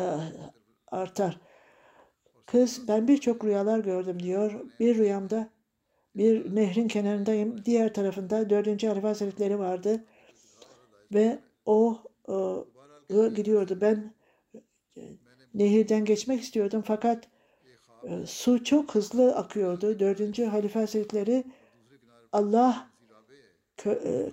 artar. 0.87 1.41
Kız 2.47 2.89
ben 2.89 3.09
birçok 3.09 3.45
rüyalar 3.45 3.79
gördüm 3.79 4.23
diyor. 4.23 4.61
Bir 4.81 4.99
rüyamda 4.99 5.49
bir 6.17 6.55
nehrin 6.55 6.89
kenarındayım. 6.89 7.65
Diğer 7.65 7.95
tarafında 7.95 8.51
dördüncü 8.51 8.87
Halife 8.87 9.07
Hazretleri 9.07 9.59
vardı. 9.59 10.05
Ve 11.15 11.39
o 11.67 11.99
e, 12.29 13.29
gidiyordu. 13.29 13.79
Ben 13.81 14.15
e, 14.97 15.01
nehirden 15.55 16.05
geçmek 16.05 16.41
istiyordum 16.41 16.83
fakat 16.87 17.29
e, 18.05 18.27
su 18.27 18.65
çok 18.65 18.95
hızlı 18.95 19.37
akıyordu. 19.37 19.99
Dördüncü 19.99 20.45
Halife 20.45 20.79
Hazretleri 20.79 21.45
Allah 22.33 22.93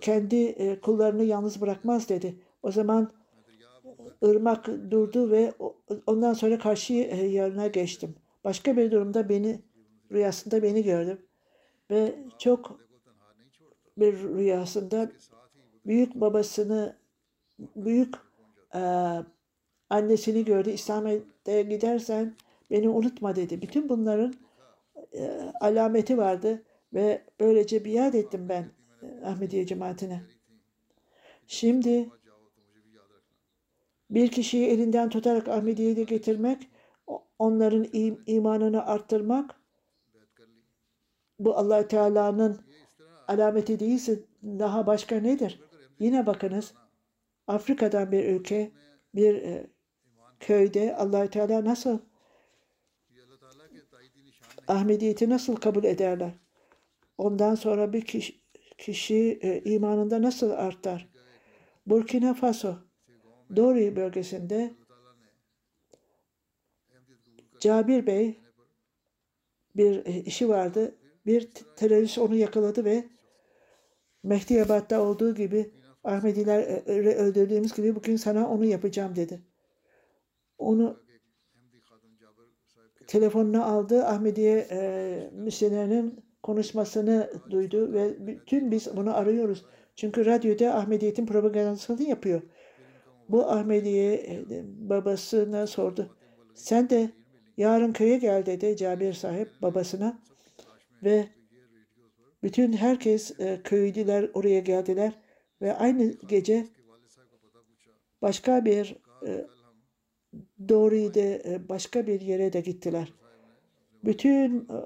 kendi 0.01 0.79
kullarını 0.81 1.23
yalnız 1.23 1.61
bırakmaz 1.61 2.09
dedi. 2.09 2.35
O 2.63 2.71
zaman 2.71 3.11
ırmak 4.23 4.67
durdu 4.67 5.31
ve 5.31 5.53
ondan 6.07 6.33
sonra 6.33 6.59
karşı 6.59 6.93
yarına 6.93 7.67
geçtim. 7.67 8.15
Başka 8.43 8.77
bir 8.77 8.91
durumda 8.91 9.29
beni 9.29 9.61
rüyasında 10.11 10.63
beni 10.63 10.83
gördüm 10.83 11.28
ve 11.91 12.15
çok 12.37 12.79
bir 13.97 14.13
rüyasında 14.13 15.11
büyük 15.85 16.15
babasını 16.15 16.95
büyük 17.75 18.15
e, 18.75 18.81
annesini 19.89 20.45
gördü. 20.45 20.69
İslam'a 20.69 21.13
gidersen 21.45 22.35
beni 22.71 22.89
unutma 22.89 23.35
dedi. 23.35 23.61
Bütün 23.61 23.89
bunların 23.89 24.33
e, 25.13 25.51
alameti 25.61 26.17
vardı 26.17 26.63
ve 26.93 27.21
böylece 27.39 27.85
biat 27.85 28.15
ettim 28.15 28.49
ben 28.49 28.71
e, 29.01 29.25
Ahmediye 29.25 29.65
cemaatine. 29.65 30.21
Şimdi 31.47 32.09
bir 34.09 34.31
kişiyi 34.31 34.67
elinden 34.67 35.09
tutarak 35.09 35.47
Ahmediye'ye 35.47 36.03
getirmek, 36.03 36.69
onların 37.39 37.87
im 37.93 38.23
imanını 38.25 38.85
arttırmak, 38.85 39.58
bu 41.39 41.57
allah 41.57 41.87
Teala'nın 41.87 42.59
alameti 43.27 43.79
değilse 43.79 44.19
daha 44.43 44.87
başka 44.87 45.15
nedir? 45.15 45.59
Yine 45.99 46.25
bakınız 46.25 46.73
Afrika'dan 47.47 48.11
bir 48.11 48.25
ülke, 48.25 48.71
bir 49.15 49.35
e, 49.35 49.67
köyde 50.39 50.95
allah 50.95 51.29
Teala 51.29 51.65
nasıl 51.65 51.99
Ahmediyeti 54.67 55.29
nasıl 55.29 55.55
kabul 55.55 55.83
ederler? 55.83 56.31
Ondan 57.17 57.55
sonra 57.55 57.93
bir 57.93 58.01
kişi, 58.01 58.41
kişi 58.77 59.39
e, 59.41 59.61
imanında 59.63 60.21
nasıl 60.21 60.49
artar? 60.49 61.09
Burkina 61.85 62.33
Faso, 62.33 62.75
Dori 63.55 63.95
bölgesinde 63.95 64.73
Cabir 67.59 68.07
Bey 68.07 68.39
bir 69.75 70.05
e, 70.05 70.19
işi 70.23 70.49
vardı. 70.49 70.95
Bir 71.29 71.49
terörist 71.75 72.17
onu 72.17 72.35
yakaladı 72.35 72.85
ve 72.85 73.03
Mehdiyabad'da 74.23 75.01
olduğu 75.01 75.35
gibi 75.35 75.71
Ahmediler 76.03 76.59
e, 76.59 76.83
e, 76.87 77.15
öldürdüğümüz 77.15 77.73
gibi 77.73 77.95
bugün 77.95 78.15
sana 78.15 78.49
onu 78.49 78.65
yapacağım 78.65 79.15
dedi. 79.15 79.41
Onu 80.57 80.99
telefonuna 83.07 83.65
aldı. 83.65 84.05
Ahmediye 84.05 84.67
e, 84.71 85.29
misyonerinin 85.33 86.23
konuşmasını 86.43 87.33
duydu 87.49 87.93
ve 87.93 88.27
bütün 88.27 88.71
biz 88.71 88.97
bunu 88.97 89.17
arıyoruz. 89.17 89.65
Çünkü 89.95 90.25
radyoda 90.25 90.75
Ahmediyet'in 90.75 91.25
propagandasını 91.25 92.03
yapıyor. 92.03 92.41
Bu 93.29 93.49
Ahmediye 93.51 94.13
e, 94.13 94.45
babasına 94.89 95.67
sordu. 95.67 96.15
Sen 96.55 96.89
de 96.89 97.09
yarın 97.57 97.93
köye 97.93 98.17
gel 98.17 98.45
dedi 98.45 98.77
Cabir 98.77 99.13
sahip 99.13 99.49
babasına. 99.61 100.28
Ve 101.03 101.27
bütün 102.43 102.73
herkes 102.73 103.39
e, 103.39 103.61
köylüler 103.63 104.29
oraya 104.33 104.59
geldiler 104.59 105.13
ve 105.61 105.73
aynı 105.73 106.13
gece 106.27 106.67
başka 108.21 108.65
bir 108.65 108.95
e, 109.25 109.47
Doğru'yu 110.69 111.11
e, 111.15 111.69
başka 111.69 112.07
bir 112.07 112.21
yere 112.21 112.53
de 112.53 112.61
gittiler. 112.61 113.13
Bütün 114.03 114.59
e, 114.59 114.77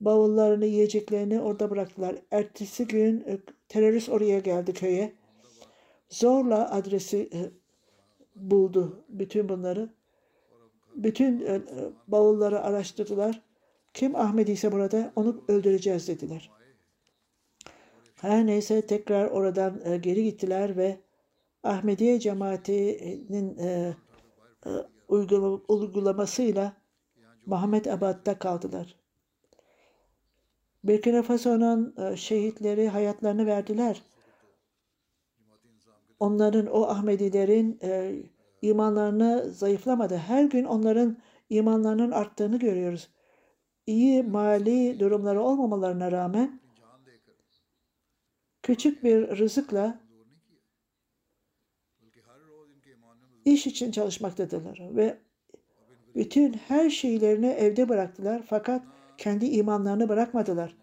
bavullarını, 0.00 0.66
yiyeceklerini 0.66 1.40
orada 1.40 1.70
bıraktılar. 1.70 2.16
Ertesi 2.30 2.86
gün 2.86 3.20
e, 3.20 3.38
terörist 3.68 4.08
oraya 4.08 4.38
geldi 4.38 4.72
köye. 4.72 5.12
Zorla 6.08 6.70
adresi 6.70 7.30
e, 7.32 7.40
buldu 8.36 9.04
bütün 9.08 9.48
bunları. 9.48 9.90
Bütün 10.94 11.40
e 11.40 11.62
bavulları 12.08 12.60
araştırdılar. 12.60 13.42
Kim 13.94 14.16
Ahmedi 14.16 14.52
ise 14.52 14.72
burada 14.72 15.12
onu 15.16 15.44
öldüreceğiz 15.48 16.08
dediler. 16.08 16.50
Her 18.14 18.46
neyse 18.46 18.86
tekrar 18.86 19.30
oradan 19.30 19.80
e, 19.84 19.96
geri 19.96 20.24
gittiler 20.24 20.76
ve 20.76 20.98
Ahmediye 21.62 22.20
cemaatinin 22.20 23.58
e, 23.58 23.94
e, 24.66 24.70
uygulamasıyla 25.68 26.72
Muhammed 27.46 27.84
Abad'da 27.84 28.38
kaldılar. 28.38 28.96
Burkina 30.84 31.22
Faso'nun 31.22 31.94
e, 31.98 32.16
şehitleri 32.16 32.88
hayatlarını 32.88 33.46
verdiler. 33.46 34.02
Onların, 36.20 36.66
o 36.66 36.82
Ahmedilerin 36.82 37.78
e, 37.82 38.14
imanlarını 38.62 39.50
zayıflamadı. 39.50 40.16
Her 40.16 40.44
gün 40.44 40.64
onların 40.64 41.16
imanlarının 41.50 42.10
arttığını 42.10 42.58
görüyoruz. 42.58 43.08
İyi 43.92 44.22
mali 44.22 45.00
durumları 45.00 45.42
olmamalarına 45.42 46.12
rağmen 46.12 46.60
küçük 48.62 49.04
bir 49.04 49.38
rızıkla 49.38 50.00
iş 53.44 53.66
için 53.66 53.90
çalışmaktadırlar 53.90 54.80
ve 54.96 55.18
Bütün 56.14 56.52
her 56.52 56.90
şeylerini 56.90 57.46
evde 57.46 57.88
bıraktılar 57.88 58.42
fakat 58.46 58.82
kendi 59.18 59.46
imanlarını 59.46 60.08
bırakmadılar. 60.08 60.76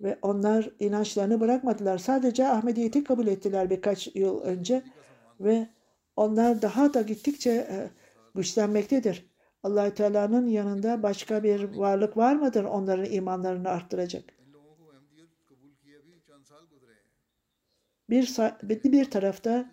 Ve 0.00 0.18
onlar 0.22 0.70
inançlarını 0.80 1.40
bırakmadılar. 1.40 1.98
Sadece 1.98 2.48
Ahmediyeti 2.48 3.04
kabul 3.04 3.26
ettiler 3.26 3.70
birkaç 3.70 4.16
yıl 4.16 4.40
önce 4.40 4.82
ve 5.40 5.68
onlar 6.16 6.62
daha 6.62 6.94
da 6.94 7.02
gittikçe 7.02 7.50
e, 7.50 7.90
güçlenmektedir 8.34 9.31
allah 9.62 9.94
Teala'nın 9.94 10.46
yanında 10.46 11.02
başka 11.02 11.42
bir 11.42 11.64
varlık 11.64 12.16
var 12.16 12.36
mıdır 12.36 12.64
onların 12.64 13.12
imanlarını 13.12 13.68
arttıracak? 13.68 14.24
Bir, 18.10 18.92
bir 18.92 19.10
tarafta 19.10 19.70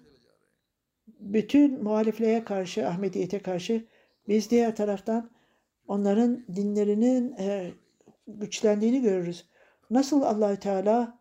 bütün 1.07 1.83
muhalifliğe 1.83 2.43
karşı, 2.43 2.87
Ahmediyete 2.87 3.39
karşı 3.39 3.85
biz 4.27 4.51
diğer 4.51 4.75
taraftan 4.75 5.31
onların 5.87 6.45
dinlerinin 6.55 7.35
e, 7.39 7.71
güçlendiğini 8.27 9.01
görürüz. 9.01 9.45
Nasıl 9.89 10.21
allah 10.21 10.55
Teala 10.55 11.19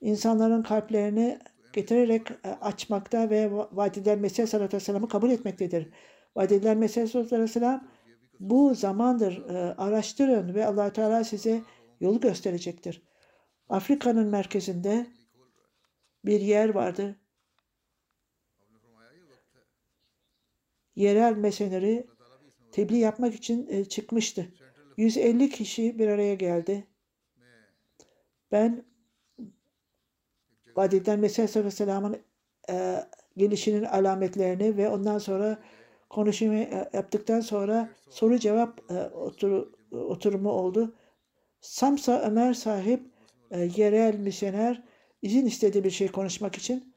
insanların 0.00 0.62
kalplerini 0.62 1.38
getirerek 1.72 2.30
e, 2.30 2.48
açmakta 2.48 3.30
ve 3.30 3.50
vadiden 3.52 4.18
Mesih 4.18 4.46
sallallahu 4.46 4.66
aleyhi 4.66 4.82
ve 4.82 4.84
sellem'i 4.84 5.08
kabul 5.08 5.30
etmektedir. 5.30 5.88
Vadediler 6.36 6.76
Mesih 6.76 7.14
Aleyhisselam 7.14 7.88
bu 8.40 8.74
zamandır 8.74 9.48
e, 9.48 9.74
araştırın 9.74 10.54
ve 10.54 10.66
allah 10.66 10.92
Teala 10.92 11.24
size 11.24 11.62
yolu 12.00 12.20
gösterecektir. 12.20 13.02
Afrika'nın 13.68 14.28
merkezinde 14.28 15.06
bir 16.24 16.40
yer 16.40 16.68
vardı. 16.68 17.16
Yerel 20.96 21.36
meseleleri 21.36 22.06
tebliğ 22.72 22.98
yapmak 22.98 23.34
için 23.34 23.66
e, 23.68 23.84
çıkmıştı. 23.84 24.52
150 24.96 25.50
kişi 25.50 25.98
bir 25.98 26.08
araya 26.08 26.34
geldi. 26.34 26.86
Ben 28.52 28.84
Vadiden 30.76 31.18
Mesih 31.18 31.56
Aleyhisselam'ın 31.56 32.22
e, 32.70 33.04
gelişinin 33.36 33.84
alametlerini 33.84 34.76
ve 34.76 34.88
ondan 34.88 35.18
sonra 35.18 35.62
konuşmayı 36.10 36.62
e, 36.62 36.90
yaptıktan 36.92 37.40
sonra 37.40 37.88
soru 38.10 38.38
cevap 38.38 38.90
e, 38.90 38.94
otur, 39.14 39.66
oturumu 39.92 40.50
oldu. 40.50 40.94
Samsa 41.60 42.20
Ömer 42.20 42.54
sahip 42.54 43.00
e, 43.50 43.60
yerel 43.76 44.14
misyoner 44.18 44.82
izin 45.22 45.46
istedi 45.46 45.84
bir 45.84 45.90
şey 45.90 46.08
konuşmak 46.08 46.54
için. 46.56 46.94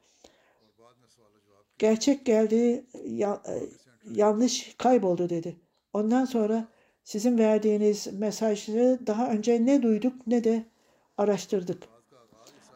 Gerçek 1.79 2.25
geldi, 2.25 2.85
ya- 3.05 3.43
yanlış 4.11 4.75
kayboldu 4.77 5.29
dedi. 5.29 5.59
Ondan 5.93 6.25
sonra 6.25 6.67
sizin 7.03 7.37
verdiğiniz 7.37 8.07
mesajı 8.13 8.99
daha 9.07 9.29
önce 9.29 9.65
ne 9.65 9.81
duyduk 9.81 10.27
ne 10.27 10.43
de 10.43 10.63
araştırdık. 11.17 11.83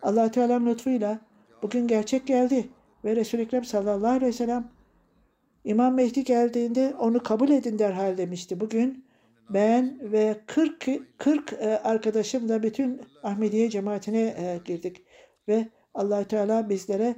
allah 0.01 0.31
Teala'nın 0.31 0.65
lütfuyla 0.65 1.19
bugün 1.61 1.87
gerçek 1.87 2.27
geldi 2.27 2.69
ve 3.05 3.15
Resul-i 3.15 3.41
Ekrem 3.41 3.65
sallallahu 3.65 4.11
aleyhi 4.11 4.25
ve 4.25 4.31
sellem 4.33 4.71
İmam 5.67 5.93
Mehdi 5.93 6.23
geldiğinde 6.23 6.95
onu 6.99 7.23
kabul 7.23 7.49
edin 7.49 7.79
derhal 7.79 8.17
demişti. 8.17 8.59
Bugün 8.59 9.05
ben 9.49 10.11
ve 10.11 10.41
40 10.45 10.87
40 11.17 11.53
e, 11.53 11.77
arkadaşımla 11.77 12.63
bütün 12.63 13.01
Ahmediye 13.23 13.69
cemaatine 13.69 14.21
e, 14.21 14.59
girdik 14.65 15.05
ve 15.47 15.67
allah 15.93 16.23
Teala 16.23 16.69
bizlere 16.69 17.15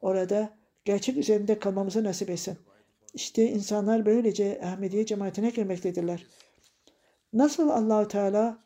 orada 0.00 0.50
gerçek 0.84 1.16
üzerinde 1.16 1.58
kalmamızı 1.58 2.04
nasip 2.04 2.30
etsin. 2.30 2.58
İşte 3.14 3.50
insanlar 3.50 4.06
böylece 4.06 4.60
Ahmediye 4.64 5.06
cemaatine 5.06 5.50
girmektedirler. 5.50 6.26
Nasıl 7.32 7.68
Allahu 7.68 8.08
Teala 8.08 8.58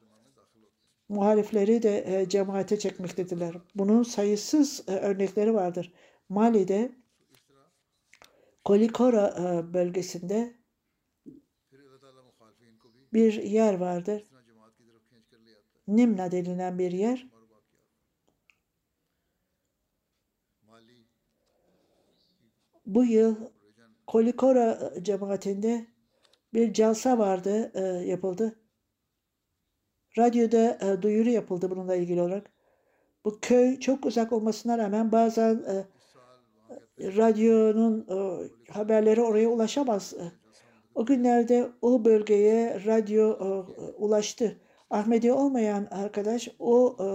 muhalifleri 1.08 1.82
de 1.82 2.04
e, 2.06 2.28
cemaate 2.28 2.78
çekmektedirler. 2.78 3.54
Bunun 3.74 4.02
sayısız 4.02 4.82
örnekleri 4.88 5.54
vardır. 5.54 5.92
Mali'de 6.28 7.01
Kolikora 8.64 9.34
e, 9.38 9.74
bölgesinde 9.74 10.54
bir 13.12 13.32
yer 13.32 13.74
vardır. 13.74 14.24
Nimna 15.88 16.32
denilen 16.32 16.78
bir 16.78 16.92
yer. 16.92 17.28
Bu 22.86 23.04
yıl 23.04 23.36
Kolikora 24.06 24.92
cemaatinde 25.02 25.86
bir 26.54 26.72
calsa 26.72 27.18
vardı, 27.18 27.72
e, 27.74 27.80
yapıldı. 28.06 28.58
Radyoda 30.18 30.78
e, 30.80 31.02
duyuru 31.02 31.30
yapıldı 31.30 31.70
bununla 31.70 31.96
ilgili 31.96 32.22
olarak. 32.22 32.50
Bu 33.24 33.38
köy 33.40 33.80
çok 33.80 34.06
uzak 34.06 34.32
olmasına 34.32 34.78
rağmen 34.78 35.12
bazen 35.12 35.86
radyonun 37.00 38.06
e, 38.08 38.48
haberleri 38.72 39.20
oraya 39.20 39.48
ulaşamaz. 39.48 40.14
O 40.94 41.06
günlerde 41.06 41.70
o 41.82 42.04
bölgeye 42.04 42.84
radyo 42.86 43.30
e, 43.30 43.44
ulaştı. 43.92 44.60
Ahmedi 44.90 45.32
olmayan 45.32 45.88
arkadaş 45.90 46.48
o 46.58 46.96
e, 47.00 47.06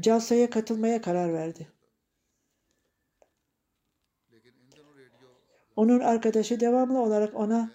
Calsa'ya 0.00 0.50
katılmaya 0.50 1.00
karar 1.00 1.32
verdi. 1.32 1.68
Onun 5.76 6.00
arkadaşı 6.00 6.60
devamlı 6.60 7.00
olarak 7.00 7.34
ona 7.34 7.70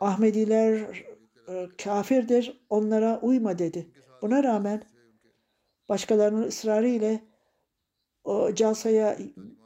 Ahmediler 0.00 1.04
e, 1.48 1.68
kafirdir, 1.84 2.64
onlara 2.70 3.20
uyma 3.20 3.58
dedi. 3.58 3.90
Buna 4.22 4.42
rağmen 4.42 4.82
başkalarının 5.88 6.42
ısrarı 6.42 6.88
ile 6.88 7.20
o 8.26 8.54
casaya 8.54 9.18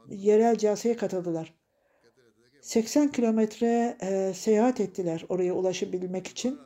yerel 0.09 0.57
casaya 0.57 0.97
katıldılar. 0.97 1.53
80 2.61 3.11
kilometre 3.11 3.97
e, 4.01 4.33
seyahat 4.33 4.79
ettiler 4.79 5.25
oraya 5.29 5.53
ulaşabilmek 5.53 6.27
için. 6.27 6.59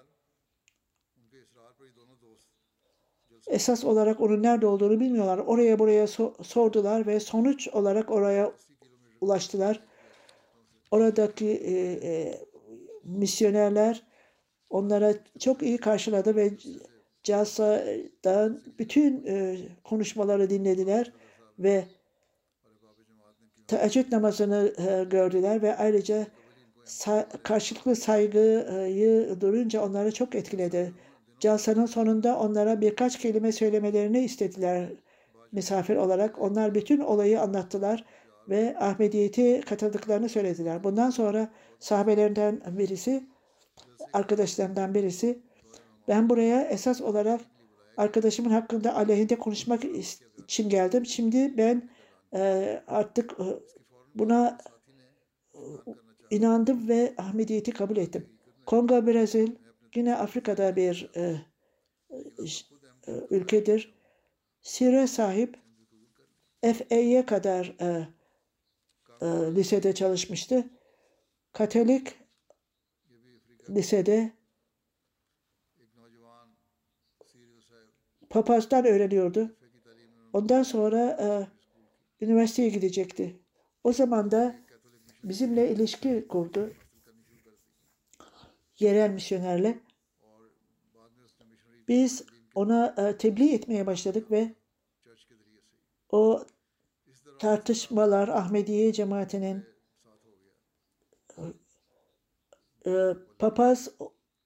Esas 3.47 3.83
olarak 3.83 4.21
onun 4.21 4.43
nerede 4.43 4.67
olduğunu 4.67 4.99
bilmiyorlar. 4.99 5.37
Oraya 5.37 5.79
buraya 5.79 6.05
so- 6.05 6.43
sordular 6.43 7.07
ve 7.07 7.19
sonuç 7.19 7.67
olarak 7.67 8.11
oraya 8.11 8.51
ulaştılar. 9.21 9.83
Oradaki 10.91 11.49
e, 11.49 11.73
e, 12.03 12.39
misyonerler 13.03 14.03
onlara 14.69 15.13
çok 15.39 15.61
iyi 15.61 15.77
karşıladı 15.77 16.35
ve 16.35 16.51
Casa'dan 17.23 18.61
bütün 18.79 19.25
e, 19.25 19.57
konuşmaları 19.83 20.49
dinlediler 20.49 21.11
ve 21.59 21.85
teheccüd 23.67 24.11
namazını 24.11 24.73
e, 24.77 25.03
gördüler 25.03 25.61
ve 25.61 25.77
ayrıca 25.77 26.27
karşılıklı 27.43 27.95
saygıyı 27.95 29.41
durunca 29.41 29.81
onları 29.81 30.11
çok 30.11 30.35
etkiledi. 30.35 30.93
Calsanın 31.39 31.85
sonunda 31.85 32.39
onlara 32.39 32.81
birkaç 32.81 33.19
kelime 33.19 33.51
söylemelerini 33.51 34.19
istediler 34.19 34.89
misafir 35.51 35.95
olarak. 35.95 36.41
Onlar 36.41 36.75
bütün 36.75 36.99
olayı 36.99 37.41
anlattılar 37.41 38.05
ve 38.49 38.75
Ahmediyeti 38.79 39.61
katıldıklarını 39.61 40.29
söylediler. 40.29 40.83
Bundan 40.83 41.09
sonra 41.09 41.49
sahabelerinden 41.79 42.61
birisi, 42.67 43.23
arkadaşlarından 44.13 44.93
birisi, 44.93 45.39
ben 46.07 46.29
buraya 46.29 46.61
esas 46.61 47.01
olarak 47.01 47.41
arkadaşımın 47.97 48.49
hakkında 48.49 48.95
aleyhinde 48.95 49.39
konuşmak 49.39 49.83
için 50.37 50.69
geldim. 50.69 51.05
Şimdi 51.05 51.57
ben 51.57 51.89
e, 52.33 52.83
artık 52.87 53.31
e, 53.31 53.45
buna 54.15 54.57
e, 55.53 55.59
inandım 56.29 56.87
ve 56.87 57.13
Ahmediyeti 57.17 57.71
kabul 57.71 57.97
ettim. 57.97 58.29
Kongo, 58.65 59.07
Brezil, 59.07 59.51
yine 59.95 60.15
Afrika'da 60.15 60.75
bir 60.75 61.11
e, 61.15 61.21
e, 61.21 62.15
e, 63.07 63.11
ülkedir. 63.29 63.95
Sire 64.61 65.07
sahip 65.07 65.59
FA'ye 66.61 67.25
kadar 67.25 67.75
e, 67.81 68.07
e, 69.21 69.55
lisede 69.55 69.95
çalışmıştı. 69.95 70.69
Katolik 71.53 72.13
lisede 73.69 74.31
Papazdan 78.35 78.85
öğreniyordu. 78.85 79.55
Ondan 80.33 80.63
sonra 80.63 81.17
e, 81.21 81.27
üniversiteye 82.25 82.69
gidecekti. 82.69 83.39
O 83.83 83.93
zaman 83.93 84.31
da 84.31 84.55
bizimle 85.23 85.71
ilişki 85.71 86.27
kurdu. 86.27 86.73
Yerel 88.79 89.09
misyonerle. 89.09 89.79
Biz 91.87 92.25
ona 92.55 92.95
e, 92.97 93.17
tebliğ 93.17 93.53
etmeye 93.53 93.85
başladık 93.85 94.31
ve 94.31 94.53
o 96.09 96.45
tartışmalar 97.39 98.27
Ahmediye 98.27 98.93
cemaatinin 98.93 99.65
e, 102.85 102.91
e 102.91 103.13
papaz 103.39 103.89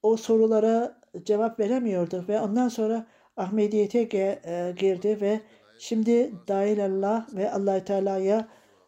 o 0.04 0.18
sorulara 0.18 1.02
cevap 1.24 1.60
veremiyordu 1.60 2.26
ve 2.28 2.40
ondan 2.40 2.70
sonra 2.70 3.08
Ahmediyete 3.40 4.00
e, 4.00 4.74
girdi 4.78 5.18
ve 5.22 5.42
şimdi 5.80 6.32
dahil 6.48 6.86
Allah 6.86 7.28
ve 7.34 7.52
allah 7.52 7.86
Teala'ya 7.86 8.48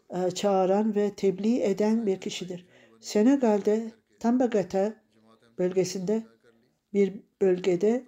e, 0.10 0.32
çağıran 0.32 0.96
ve 0.96 1.16
tebliğ 1.16 1.64
eden 1.64 2.06
bir 2.06 2.22
kişidir. 2.22 2.66
Senegal'de 3.00 3.92
Tambagata 4.20 4.94
bölgesinde 5.58 6.24
bir 6.94 7.14
bölgede 7.42 8.04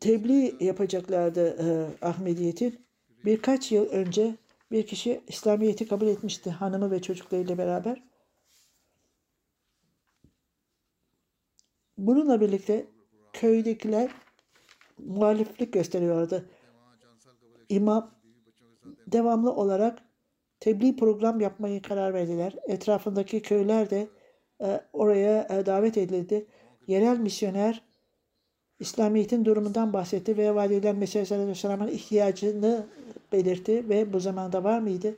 tebliğ 0.00 0.56
yapacaklardı 0.60 1.46
e, 1.48 2.06
Ahmediyet'in. 2.06 2.86
Birkaç 3.24 3.72
yıl 3.72 3.86
önce 3.86 4.36
bir 4.70 4.86
kişi 4.86 5.20
İslamiyet'i 5.28 5.88
kabul 5.88 6.06
etmişti 6.06 6.50
hanımı 6.50 6.90
ve 6.90 7.02
çocuklarıyla 7.02 7.58
beraber. 7.58 8.11
Bununla 12.02 12.40
birlikte 12.40 12.86
köydekiler 13.32 14.10
muhaliflik 14.98 15.72
gösteriyordu. 15.72 16.44
İmam 17.68 18.10
devamlı 19.06 19.52
olarak 19.52 19.98
tebliğ 20.60 20.96
program 20.96 21.40
yapmayı 21.40 21.82
karar 21.82 22.14
verdiler. 22.14 22.54
Etrafındaki 22.66 23.42
köyler 23.42 23.90
de 23.90 24.08
e, 24.62 24.80
oraya 24.92 25.46
e, 25.50 25.66
davet 25.66 25.98
edildi. 25.98 26.46
Yerel 26.86 27.18
misyoner 27.18 27.82
İslamiyet'in 28.80 29.44
durumundan 29.44 29.92
bahsetti 29.92 30.36
ve 30.36 30.54
Validen 30.54 30.96
Mesih 30.96 31.32
Aleyhisselam'ın 31.32 31.88
ihtiyacını 31.88 32.86
belirtti 33.32 33.88
ve 33.88 34.12
bu 34.12 34.20
zamanda 34.20 34.64
var 34.64 34.78
mıydı? 34.78 35.16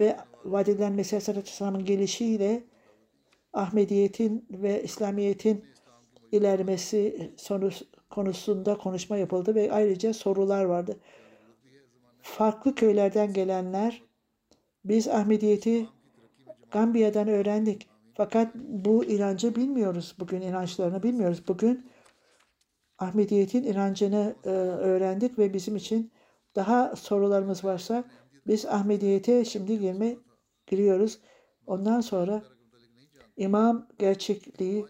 Ve 0.00 0.16
Vadiden 0.44 0.92
Mesih 0.92 1.28
Aleyhisselam'ın 1.28 1.84
gelişiyle 1.84 2.62
Ahmediyet'in 3.52 4.46
ve 4.50 4.82
İslamiyet'in 4.82 5.73
ilerlemesi 6.34 7.30
konusunda 8.10 8.78
konuşma 8.78 9.16
yapıldı 9.16 9.54
ve 9.54 9.72
ayrıca 9.72 10.14
sorular 10.14 10.64
vardı. 10.64 10.96
Farklı 12.22 12.74
köylerden 12.74 13.32
gelenler 13.32 14.02
biz 14.84 15.08
Ahmediyet'i 15.08 15.86
Gambiya'dan 16.70 17.28
öğrendik. 17.28 17.88
Fakat 18.14 18.54
bu 18.54 19.04
inancı 19.04 19.54
bilmiyoruz. 19.54 20.14
Bugün 20.18 20.40
inançlarını 20.40 21.02
bilmiyoruz. 21.02 21.42
Bugün 21.48 21.90
Ahmediyet'in 22.98 23.62
inancını 23.62 24.34
e, 24.44 24.48
öğrendik 24.48 25.38
ve 25.38 25.54
bizim 25.54 25.76
için 25.76 26.12
daha 26.56 26.96
sorularımız 26.96 27.64
varsa 27.64 28.04
biz 28.46 28.66
Ahmediyet'e 28.66 29.44
şimdi 29.44 29.78
girme 29.78 30.16
giriyoruz. 30.66 31.18
Ondan 31.66 32.00
sonra 32.00 32.42
imam 33.36 33.88
gerçekliği 33.98 34.84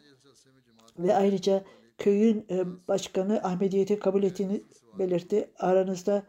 ve 0.98 1.14
ayrıca 1.14 1.64
köyün 1.98 2.46
e, 2.50 2.88
başkanı 2.88 3.40
Ahmediyet'i 3.42 3.98
kabul 3.98 4.22
ettiğini 4.22 4.62
belirtti. 4.98 5.50
Aranızda 5.58 6.22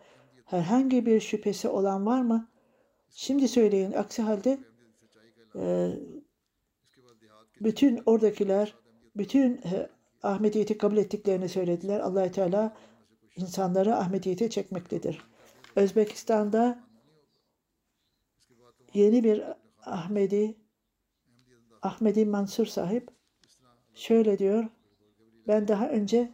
herhangi 0.46 1.06
bir 1.06 1.20
şüphesi 1.20 1.68
olan 1.68 2.06
var 2.06 2.22
mı? 2.22 2.50
Şimdi 3.10 3.48
söyleyin. 3.48 3.92
Aksi 3.92 4.22
halde 4.22 4.60
e, 5.56 5.92
bütün 7.62 8.02
oradakiler 8.06 8.76
bütün 9.16 9.54
e, 9.54 9.90
Ahmediyet'i 10.24 10.78
kabul 10.78 10.98
ettiklerini 10.98 11.50
söylediler. 11.50 12.00
allah 12.00 12.32
Teala 12.32 12.78
insanları 13.36 13.96
Ahmediyet'e 13.96 14.50
çekmektedir. 14.50 15.22
Özbekistan'da 15.76 16.84
yeni 18.94 19.24
bir 19.24 19.44
Ahmedi 19.86 20.58
Ahmedi 21.82 22.26
Mansur 22.26 22.66
sahip 22.66 23.15
şöyle 23.96 24.40
diyor. 24.40 24.66
Ben 25.48 25.68
daha 25.68 25.90
önce 25.90 26.32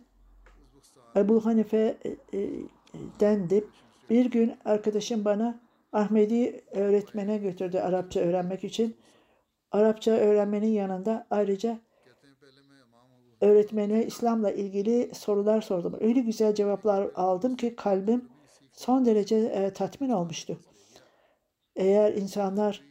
Ebu 1.16 1.46
Hanife'den 1.46 3.40
e, 3.40 3.44
e, 3.46 3.50
de 3.50 3.64
bir 4.10 4.26
gün 4.26 4.54
arkadaşım 4.66 5.26
bana 5.26 5.60
Ahmedi 5.94 6.62
öğretmene 6.72 7.38
götürdü 7.38 7.78
Arapça 7.78 8.20
öğrenmek 8.20 8.64
için. 8.64 8.96
Arapça 9.72 10.12
öğrenmenin 10.12 10.68
yanında 10.68 11.28
ayrıca 11.30 11.80
öğretmene 13.42 14.06
İslam'la 14.06 14.52
ilgili 14.52 15.16
sorular 15.16 15.62
sordum. 15.62 15.98
Öyle 16.00 16.20
güzel 16.20 16.56
cevaplar 16.56 17.12
aldım 17.16 17.56
ki 17.56 17.76
kalbim 17.76 18.30
son 18.74 19.06
derece 19.06 19.36
e, 19.38 19.74
tatmin 19.74 20.10
olmuştu. 20.10 20.60
Eğer 21.76 22.14
insanlar 22.14 22.84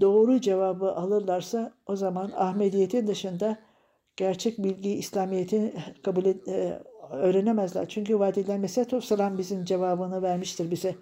doğru 0.00 0.40
cevabı 0.40 0.92
alırlarsa 0.92 1.72
o 1.86 1.96
zaman 1.96 2.32
Ahmediyetin 2.36 3.06
dışında 3.06 3.58
gerçek 4.16 4.58
bilgi 4.58 4.90
İslamiyet'i 4.90 5.74
kabul 6.02 6.24
et, 6.24 6.48
e, 6.48 6.82
öğrenemezler. 7.10 7.88
Çünkü 7.88 8.18
vaat 8.18 8.38
edilen 8.38 8.60
Mesih 8.60 9.00
Selam 9.02 9.38
bizim 9.38 9.64
cevabını 9.64 10.22
vermiştir 10.22 10.70
bize. 10.70 10.94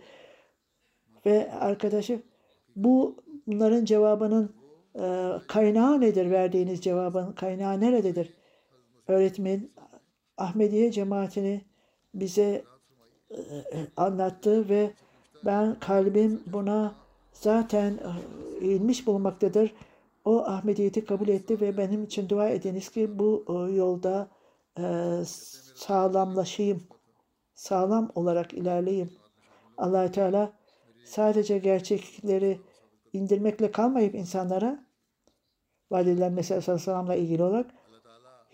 Ve 1.26 1.52
arkadaşım 1.52 2.22
bu 2.76 3.16
bunların 3.46 3.84
cevabının 3.84 4.54
e, 4.94 5.32
kaynağı 5.48 6.00
nedir? 6.00 6.30
Verdiğiniz 6.30 6.80
cevabın 6.80 7.32
kaynağı 7.32 7.80
nerededir? 7.80 8.34
Öğretmen 9.08 9.68
Ahmediye 10.36 10.92
cemaatini 10.92 11.60
bize 12.14 12.64
e, 13.30 13.42
anlattı 13.96 14.68
ve 14.68 14.90
ben 15.44 15.78
kalbim 15.78 16.42
buna 16.46 16.94
zaten 17.40 17.98
e, 18.60 18.66
eğilmiş 18.66 19.06
bulunmaktadır. 19.06 19.74
O 20.24 20.44
Ahmediyeti 20.44 21.04
kabul 21.04 21.28
etti 21.28 21.60
ve 21.60 21.76
benim 21.76 22.04
için 22.04 22.28
dua 22.28 22.48
ediniz 22.48 22.88
ki 22.88 23.18
bu 23.18 23.44
e, 23.48 23.72
yolda 23.74 24.28
e, 24.78 24.84
sağlamlaşayım. 25.74 26.82
Sağlam 27.54 28.12
olarak 28.14 28.52
ilerleyeyim. 28.54 29.10
allah 29.78 30.10
Teala 30.10 30.52
sadece 31.04 31.58
gerçekleri 31.58 32.60
indirmekle 33.12 33.70
kalmayıp 33.70 34.14
insanlara 34.14 34.86
edilen 35.92 36.32
Mesih 36.32 36.54
Aleyhisselam'la 36.54 37.14
ilgili 37.14 37.42
olarak 37.42 37.70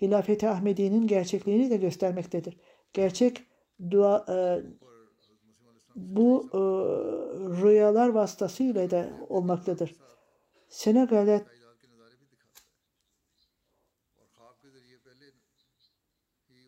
Hilafeti 0.02 0.48
Ahmedi'nin 0.48 1.06
gerçekliğini 1.06 1.70
de 1.70 1.76
göstermektedir. 1.76 2.56
Gerçek 2.92 3.42
dua 3.90 4.26
e, 4.28 4.62
bu 5.96 6.50
e, 6.52 6.58
rüyalar 7.62 8.08
vasıtasıyla 8.08 8.90
da 8.90 9.10
olmaktadır. 9.28 9.94
Senegal'e 10.68 11.44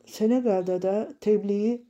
Senegal'de 0.06 0.82
de 0.82 1.14
tebliği 1.20 1.86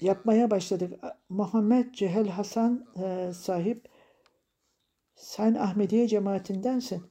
yapmaya 0.00 0.50
başladık. 0.50 0.92
Muhammed 1.28 1.94
Cehel 1.94 2.28
Hasan 2.28 2.86
e, 3.02 3.32
sahip 3.32 3.88
sen 5.14 5.54
Ahmediye 5.54 6.08
cemaatindensin. 6.08 7.02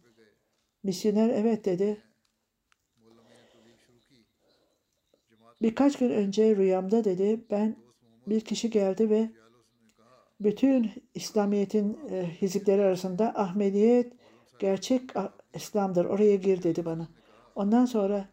Misyoner 0.83 1.29
evet 1.29 1.65
dedi. 1.65 2.03
Birkaç 5.61 5.97
gün 5.97 6.09
önce 6.09 6.55
rüyamda 6.55 7.03
dedi 7.03 7.45
ben 7.51 7.90
bir 8.31 8.41
kişi 8.41 8.69
geldi 8.69 9.09
ve 9.09 9.29
bütün 10.39 10.91
İslamiyet'in 11.15 11.97
e, 12.11 12.25
hizipleri 12.41 12.81
arasında 12.81 13.33
Ahmediyet 13.35 14.13
gerçek 14.59 15.01
ah, 15.15 15.29
İslam'dır. 15.53 16.05
Oraya 16.05 16.35
gir 16.35 16.63
dedi 16.63 16.85
bana. 16.85 17.07
Ondan 17.55 17.85
sonra 17.85 18.29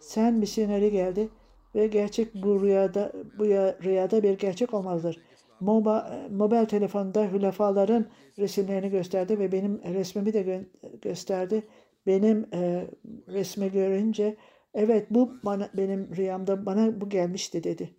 sen 0.00 0.34
misyoneri 0.34 0.90
geldi 0.90 1.28
ve 1.74 1.86
gerçek 1.86 2.34
bu 2.34 2.62
rüyada 2.62 3.12
bu 3.38 3.44
rüyada 3.84 4.22
bir 4.22 4.38
gerçek 4.38 4.74
olmalıdır. 4.74 5.20
Moba, 5.60 6.10
e, 6.12 6.28
mobil 6.28 6.64
telefonda 6.64 7.24
hülefaların 7.24 8.06
resimlerini 8.38 8.90
gösterdi 8.90 9.38
ve 9.38 9.52
benim 9.52 9.82
resmimi 9.82 10.32
de 10.32 10.42
gö 10.42 10.60
gösterdi. 11.02 11.62
Benim 12.06 12.46
e, 12.54 12.86
resmi 13.28 13.72
görünce 13.72 14.36
evet 14.74 15.06
bu 15.10 15.32
bana 15.44 15.70
benim 15.76 16.16
rüyamda 16.16 16.66
bana 16.66 17.00
bu 17.00 17.08
gelmişti 17.08 17.64
dedi. 17.64 17.94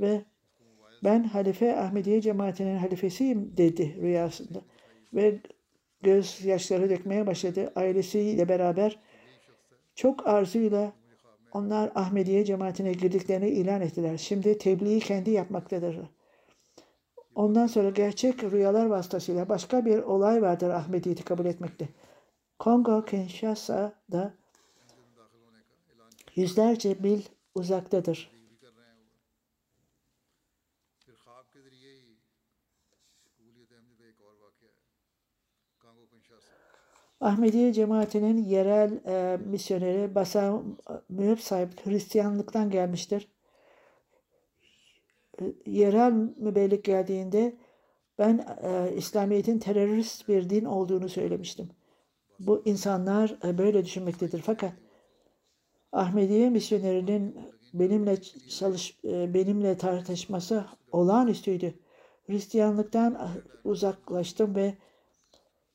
Ve 0.00 0.24
ben 1.04 1.24
halife 1.24 1.76
Ahmediye 1.76 2.20
cemaatinin 2.20 2.78
halifesiyim 2.78 3.56
dedi 3.56 3.96
rüyasında. 4.02 4.60
Ve 5.14 5.38
göz 6.02 6.44
yaşları 6.44 6.90
dökmeye 6.90 7.26
başladı. 7.26 7.72
Ailesiyle 7.76 8.48
beraber 8.48 8.98
çok 9.94 10.26
arzuyla 10.26 10.92
onlar 11.52 11.92
Ahmediye 11.94 12.44
cemaatine 12.44 12.92
girdiklerini 12.92 13.48
ilan 13.48 13.80
ettiler. 13.80 14.16
Şimdi 14.16 14.58
tebliği 14.58 15.00
kendi 15.00 15.30
yapmaktadır. 15.30 15.98
Ondan 17.34 17.66
sonra 17.66 17.90
gerçek 17.90 18.44
rüyalar 18.44 18.86
vasıtasıyla 18.86 19.48
başka 19.48 19.84
bir 19.84 19.98
olay 19.98 20.42
vardır 20.42 20.70
Ahmediyeti 20.70 21.24
kabul 21.24 21.46
etmekte. 21.46 21.88
Kongo 22.58 23.04
Kinshasa'da 23.04 24.34
yüzlerce 26.36 26.94
mil 27.00 27.22
uzaktadır. 27.54 28.31
Ahmediye 37.22 37.72
cemaatinin 37.72 38.44
yerel 38.44 39.00
e, 39.06 39.36
misyoneri 39.36 40.14
Basam 40.14 40.76
Mühip 41.08 41.40
sahip 41.40 41.86
Hristiyanlıktan 41.86 42.70
gelmiştir. 42.70 43.28
E, 45.40 45.44
yerel 45.66 46.12
mübellik 46.36 46.84
geldiğinde 46.84 47.56
ben 48.18 48.46
e, 48.62 48.96
İslamiyet'in 48.96 49.58
terörist 49.58 50.28
bir 50.28 50.50
din 50.50 50.64
olduğunu 50.64 51.08
söylemiştim. 51.08 51.68
Bu 52.38 52.62
insanlar 52.64 53.38
e, 53.44 53.58
böyle 53.58 53.84
düşünmektedir. 53.84 54.42
Fakat 54.42 54.72
Ahmediye 55.92 56.50
misyonerinin 56.50 57.36
benimle 57.74 58.22
çalış 58.48 58.98
e, 59.04 59.34
benimle 59.34 59.76
tartışması 59.76 60.64
olağanüstüydü. 60.92 61.74
Hristiyanlıktan 62.26 63.14
e, 63.14 63.26
uzaklaştım 63.68 64.54
ve 64.54 64.74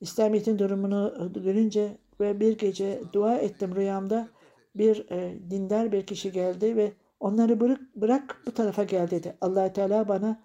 İslamiyet'in 0.00 0.58
durumunu 0.58 1.32
görünce 1.34 1.98
ve 2.20 2.40
bir 2.40 2.58
gece 2.58 3.02
dua 3.12 3.38
ettim 3.38 3.76
rüyamda 3.76 4.28
bir 4.74 5.10
e, 5.10 5.38
dindar 5.50 5.92
bir 5.92 6.06
kişi 6.06 6.32
geldi 6.32 6.76
ve 6.76 6.92
onları 7.20 7.60
bırak, 7.60 7.80
bırak 7.96 8.42
bu 8.46 8.54
tarafa 8.54 8.84
gel 8.84 9.10
dedi. 9.10 9.36
allah 9.40 9.72
Teala 9.72 10.08
bana 10.08 10.42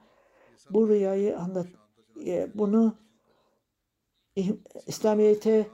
bu 0.70 0.90
rüyayı 0.90 1.40
anlat. 1.40 1.68
e, 2.26 2.48
bunu 2.56 2.96
İslamiyet'e 4.88 5.68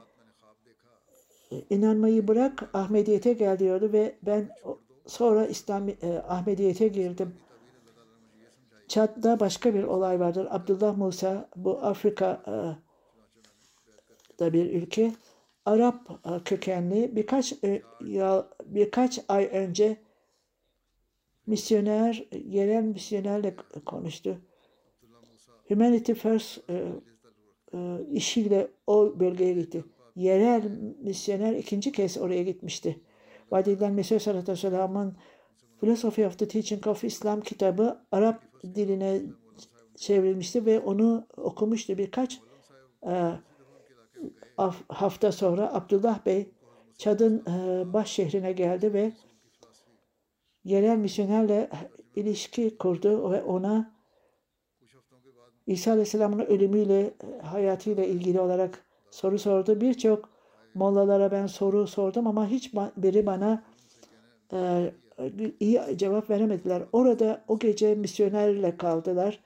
e, 1.50 1.56
inanmayı 1.70 2.28
bırak 2.28 2.70
Ahmediyet'e 2.74 3.32
gel 3.32 3.58
diyordu 3.58 3.92
ve 3.92 4.18
ben 4.22 4.48
sonra 5.06 5.46
İslam 5.46 5.88
e, 5.88 6.22
Ahmediyet'e 6.28 6.88
girdim. 6.88 7.34
Çad'da 8.88 9.40
başka 9.40 9.74
bir 9.74 9.82
olay 9.82 10.20
vardır. 10.20 10.46
Abdullah 10.50 10.96
Musa 10.96 11.48
bu 11.56 11.78
Afrika 11.78 12.42
e, 12.46 12.54
da 14.40 14.52
bir 14.52 14.74
ülke. 14.74 15.12
Arap 15.64 16.10
e, 16.10 16.44
kökenli 16.44 17.16
birkaç 17.16 17.52
e, 17.64 17.82
birkaç 18.64 19.20
ay 19.28 19.50
önce 19.52 19.96
misyoner 21.46 22.24
yerel 22.44 22.82
misyonerle 22.82 23.56
konuştu. 23.86 24.38
Humanity 25.68 26.12
First 26.12 26.70
e, 26.70 26.84
işiyle 28.12 28.68
o 28.86 29.20
bölgeye 29.20 29.52
gitti. 29.52 29.84
Yerel 30.16 30.62
misyoner 31.02 31.52
ikinci 31.52 31.92
kez 31.92 32.18
oraya 32.18 32.42
gitmişti. 32.42 33.00
Vadiden 33.50 33.92
Mesih 33.92 34.20
Sallallahu 34.20 34.66
Aleyhi 34.66 35.12
Philosophy 35.80 36.26
of 36.26 36.38
the 36.38 36.48
Teaching 36.48 36.86
of 36.86 37.04
Islam 37.04 37.40
kitabı 37.40 38.06
Arap 38.12 38.42
diline 38.74 39.22
çevrilmişti 39.96 40.66
ve 40.66 40.80
onu 40.80 41.26
okumuştu 41.36 41.98
birkaç 41.98 42.40
e, 43.06 43.32
hafta 44.88 45.32
sonra 45.32 45.74
Abdullah 45.74 46.26
Bey 46.26 46.50
Çad'ın 46.98 47.44
e, 47.46 47.92
baş 47.92 48.10
şehrine 48.10 48.52
geldi 48.52 48.92
ve 48.92 49.12
yerel 50.64 50.96
misyonerle 50.96 51.70
ilişki 52.16 52.78
kurdu 52.78 53.30
ve 53.32 53.42
ona 53.42 54.00
İsa 55.66 55.90
Aleyhisselam'ın 55.90 56.38
ölümüyle, 56.38 57.00
e, 57.00 57.42
hayatıyla 57.42 58.04
ilgili 58.04 58.40
olarak 58.40 58.84
soru 59.10 59.38
sordu. 59.38 59.80
Birçok 59.80 60.28
mollalara 60.74 61.30
ben 61.30 61.46
soru 61.46 61.86
sordum 61.86 62.26
ama 62.26 62.48
hiç 62.48 62.74
biri 62.96 63.26
bana 63.26 63.62
e, 64.52 64.92
iyi 65.60 65.80
cevap 65.96 66.30
veremediler. 66.30 66.82
Orada 66.92 67.44
o 67.48 67.58
gece 67.58 67.94
misyonerle 67.94 68.76
kaldılar 68.76 69.40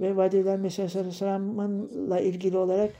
ve 0.00 0.16
Vadiler 0.16 0.58
Mesih 0.58 0.96
Aleyhisselam'la 0.96 2.20
ilgili 2.20 2.58
olarak 2.58 2.92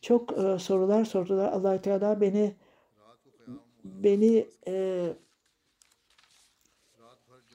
çok 0.00 0.38
e, 0.38 0.58
sorular 0.58 1.04
sordular. 1.04 1.52
allah 1.52 1.82
Teala 1.82 2.20
beni 2.20 2.56
beni 3.84 4.48
e, 4.66 5.06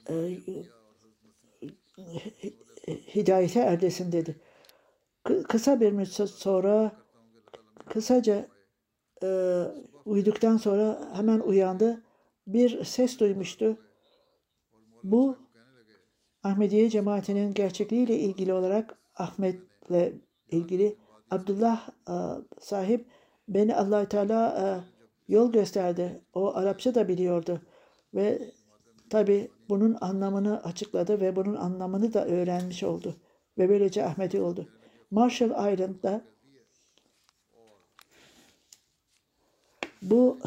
e, 0.08 0.38
hidayete 3.14 3.60
erdesin 3.60 4.12
dedi. 4.12 4.40
Kı- 5.24 5.42
kısa 5.42 5.80
bir 5.80 5.92
müddet 5.92 6.30
sonra 6.30 6.92
kısaca 7.88 8.48
e, 9.22 9.60
uyuduktan 10.04 10.56
sonra 10.56 11.10
hemen 11.16 11.40
uyandı. 11.40 12.02
Bir 12.46 12.84
ses 12.84 13.20
duymuştu. 13.20 13.78
Bu 15.02 15.38
Ahmediye 16.42 16.90
cemaatinin 16.90 17.54
gerçekliğiyle 17.54 18.18
ilgili 18.18 18.52
olarak 18.52 18.98
Ahmet'le 19.16 20.12
ilgili 20.50 20.96
Abdullah 21.30 21.88
e, 22.08 22.14
sahip 22.60 23.06
beni 23.48 23.76
allah 23.76 24.08
Teala 24.08 24.58
e, 24.58 24.64
yol 25.32 25.52
gösterdi. 25.52 26.22
O 26.32 26.54
Arapça 26.54 26.94
da 26.94 27.08
biliyordu. 27.08 27.60
Ve 28.14 28.52
tabi 29.10 29.50
bunun 29.68 29.96
anlamını 30.00 30.62
açıkladı 30.64 31.20
ve 31.20 31.36
bunun 31.36 31.54
anlamını 31.54 32.14
da 32.14 32.26
öğrenmiş 32.26 32.82
oldu. 32.82 33.16
Ve 33.58 33.68
böylece 33.68 34.04
Ahmedi 34.04 34.40
oldu. 34.40 34.68
Marshall 35.10 35.72
Island'da 35.72 36.24
bu 40.02 40.38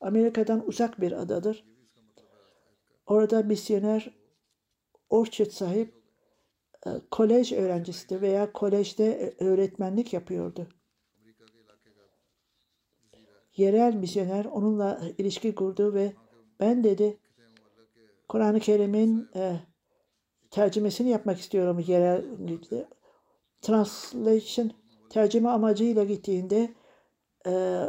Amerika'dan 0.00 0.68
uzak 0.68 1.00
bir 1.00 1.12
adadır. 1.12 1.64
Orada 3.06 3.42
misyoner 3.42 4.10
Orchard 5.10 5.50
sahip 5.50 6.03
kolej 7.10 7.52
öğrencisidir 7.52 8.20
veya 8.20 8.52
kolejde 8.52 9.12
e, 9.12 9.44
öğretmenlik 9.44 10.12
yapıyordu. 10.12 10.68
Yerel 13.56 13.94
misyoner 13.94 14.44
onunla 14.44 15.00
ilişki 15.18 15.54
kurdu 15.54 15.94
ve 15.94 16.12
ben 16.60 16.84
dedi 16.84 17.18
Kur'an-ı 18.28 18.60
Kerim'in 18.60 19.28
e, 19.34 19.60
tercümesini 20.50 21.08
yapmak 21.08 21.38
istiyorum 21.38 21.84
yerel 21.86 22.24
translation 23.62 24.72
tercüme 25.10 25.48
amacıyla 25.48 26.04
gittiğinde 26.04 26.74
e, 27.46 27.84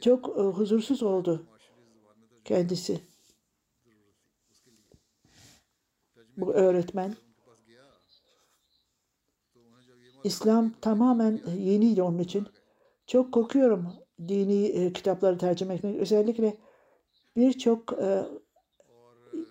çok 0.00 0.28
e, 0.28 0.40
huzursuz 0.40 1.02
oldu 1.02 1.46
kendisi. 2.44 3.00
Bu 6.36 6.54
öğretmen. 6.54 7.25
İslam 10.26 10.72
tamamen 10.80 11.40
yeniydi 11.58 12.02
onun 12.02 12.18
için. 12.18 12.46
Çok 13.06 13.32
korkuyorum 13.32 13.92
dini 14.28 14.66
e, 14.66 14.92
kitapları 14.92 15.38
tercüme 15.38 15.74
etmek. 15.74 15.96
Özellikle 15.96 16.56
birçok 17.36 17.92
e, 17.92 18.22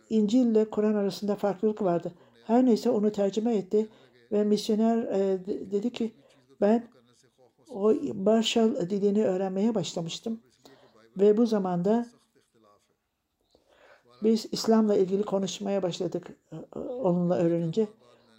İncil 0.10 0.46
ile 0.46 0.70
Kur'an 0.70 0.96
arasında 0.96 1.36
farklılık 1.36 1.82
vardı. 1.82 2.14
Her 2.48 2.66
neyse 2.66 2.90
onu 2.90 3.12
tercüme 3.12 3.56
etti 3.56 3.88
ve 4.32 4.44
misyoner 4.44 4.98
e, 4.98 5.46
de- 5.46 5.72
dedi 5.72 5.92
ki 5.92 6.14
ben 6.62 6.88
o 7.70 7.94
Marshall 8.14 8.90
dilini 8.90 9.26
öğrenmeye 9.26 9.76
başlamıştım. 9.76 10.40
Ve 11.18 11.38
bu 11.38 11.46
zamanda 11.46 12.06
biz 14.24 14.46
İslam'la 14.52 14.96
ilgili 14.96 15.24
konuşmaya 15.24 15.84
başladık 15.84 16.28
e, 16.52 16.56
e, 16.56 16.80
onunla 16.80 17.38
öğrenince. 17.38 17.88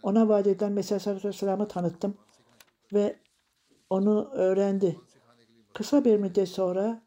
Ona 0.02 0.28
vaat 0.28 0.46
edilen 0.46 0.72
Mesih 0.72 0.92
Aleyhisselatü 0.92 1.28
Vesselam'ı 1.28 1.68
tanıttım 1.68 2.14
ve 2.92 3.16
onu 3.90 4.30
öğrendi. 4.32 5.00
Kısa 5.74 6.04
bir 6.04 6.16
müddet 6.16 6.48
sonra 6.48 7.02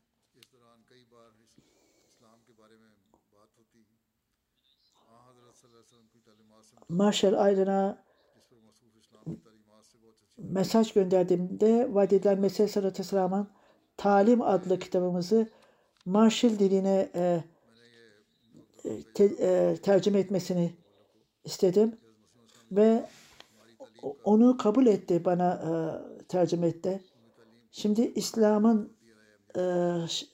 Marshall 6.90 7.34
Aydın'a 7.34 8.04
mesaj 10.38 10.94
gönderdiğimde 10.94 11.94
vaat 11.94 12.14
edilen 12.14 12.40
Mesih 12.40 12.68
Salatü 12.68 13.04
Selam'ın 13.04 13.48
Talim 13.98 14.42
adlı 14.42 14.80
kitabımızı 14.80 15.50
Marshall 16.06 16.60
diline 16.60 17.10
e, 17.16 17.44
e, 18.86 19.04
te, 19.14 19.24
e, 19.24 19.78
tercüme 19.84 20.20
etmesini 20.20 20.74
istedim 21.44 21.98
ve 22.72 23.10
onu 24.24 24.58
kabul 24.58 24.86
etti 24.86 25.26
bana 25.26 25.54
e, 25.54 25.72
tercüme 26.28 26.68
etti. 26.68 27.02
Şimdi 27.72 28.02
İslam'ın 28.02 28.98
e, 29.58 29.62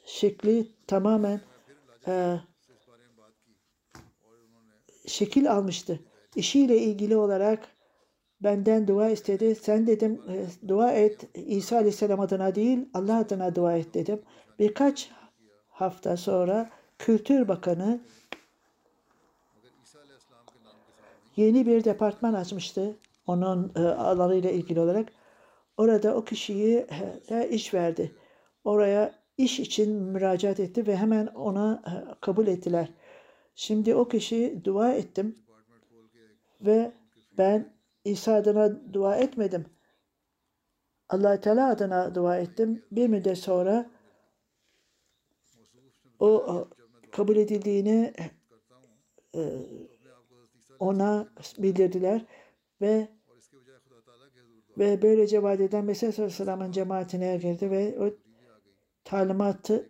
şekli 0.06 0.72
tamamen 0.88 1.42
e, 2.08 2.40
şekil 5.08 5.52
almıştı. 5.52 6.00
İşiyle 6.36 6.78
ilgili 6.78 7.16
olarak 7.16 7.68
benden 8.42 8.88
dua 8.88 9.10
istedi. 9.10 9.56
Sen 9.56 9.88
dedim 9.88 10.22
e, 10.30 10.68
dua 10.68 10.92
et 10.92 11.28
İsa 11.34 11.78
Aleyhisselam 11.78 12.20
adına 12.20 12.56
değil 12.56 12.90
Allah 12.94 13.18
adına 13.18 13.56
dua 13.56 13.78
et 13.78 13.94
dedim. 13.94 14.22
Birkaç 14.60 15.12
hafta 15.68 16.18
sonra 16.18 16.70
Kültür 17.00 17.48
Bakanı 17.48 18.00
yeni 21.36 21.66
bir 21.66 21.84
departman 21.84 22.34
açmıştı. 22.34 22.96
Onun 23.28 23.72
e, 23.76 23.80
alanıyla 23.80 24.52
ilgili 24.52 24.80
olarak. 24.80 25.10
orada 25.78 26.16
o 26.16 26.24
kişiyi 26.24 26.88
e, 27.30 27.50
iş 27.50 27.74
verdi. 27.74 28.16
Oraya 28.64 29.16
iş 29.38 29.60
için 29.60 29.92
müracaat 29.92 30.60
etti 30.60 30.88
ve 30.88 30.98
hemen 30.98 31.28
ona 31.28 31.84
e, 31.88 32.20
kabul 32.22 32.48
ettiler. 32.48 32.90
Şimdi 33.56 33.96
o 33.96 34.08
kişi 34.08 34.62
dua 34.66 34.94
ettim 34.94 35.40
ve 36.62 36.92
ben 37.38 37.74
İsa 38.06 38.34
adına 38.34 38.94
dua 38.94 39.16
etmedim. 39.16 39.66
allah 41.10 41.42
Teala 41.42 41.70
adına 41.70 42.16
dua 42.16 42.38
ettim. 42.38 42.86
Bir 42.92 43.08
müddet 43.08 43.38
sonra 43.38 43.90
o 46.20 46.68
kabul 47.12 47.36
edildiğini 47.36 48.14
e, 49.36 49.42
ona 50.80 51.28
bildirdiler 51.58 52.26
ve 52.82 53.08
ve 54.78 55.02
böylece 55.02 55.44
vaat 55.44 55.60
eden 55.60 55.86
Mesih 55.86 56.08
Aleyhisselam'ın 56.08 56.72
cemaatine 56.72 57.38
girdi 57.38 57.72
ve 57.72 58.00
o 58.00 58.10
talimatı 59.04 59.90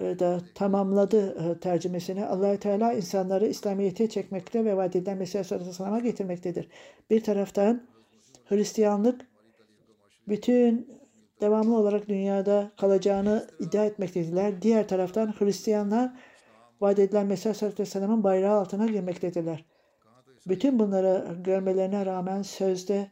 e, 0.00 0.18
da 0.18 0.40
tamamladı 0.54 1.50
e, 1.50 1.60
tercümesini. 1.60 2.26
allah 2.26 2.56
Teala 2.56 2.92
insanları 2.92 3.46
İslamiyet'e 3.46 4.08
çekmekte 4.08 4.64
ve 4.64 4.76
vaat 4.76 4.96
edilen 4.96 5.18
Mesih 5.18 5.52
Aleyhisselam'a 5.52 5.98
getirmektedir. 5.98 6.68
Bir 7.10 7.24
taraftan 7.24 7.82
Hristiyanlık 8.44 9.20
bütün 10.28 10.96
devamlı 11.40 11.76
olarak 11.76 12.08
dünyada 12.08 12.70
kalacağını 12.76 13.46
iddia 13.58 13.84
etmektediler. 13.84 14.62
Diğer 14.62 14.88
taraftan 14.88 15.34
Hristiyanlar 15.38 16.12
vaat 16.80 16.98
edilen 16.98 17.26
Mesih 17.26 17.62
Aleyhisselam'ın 17.62 18.24
bayrağı 18.24 18.60
altına 18.60 18.86
girmektediler. 18.86 19.64
Bütün 20.48 20.78
bunları 20.78 21.36
görmelerine 21.44 22.06
rağmen 22.06 22.42
sözde 22.42 23.10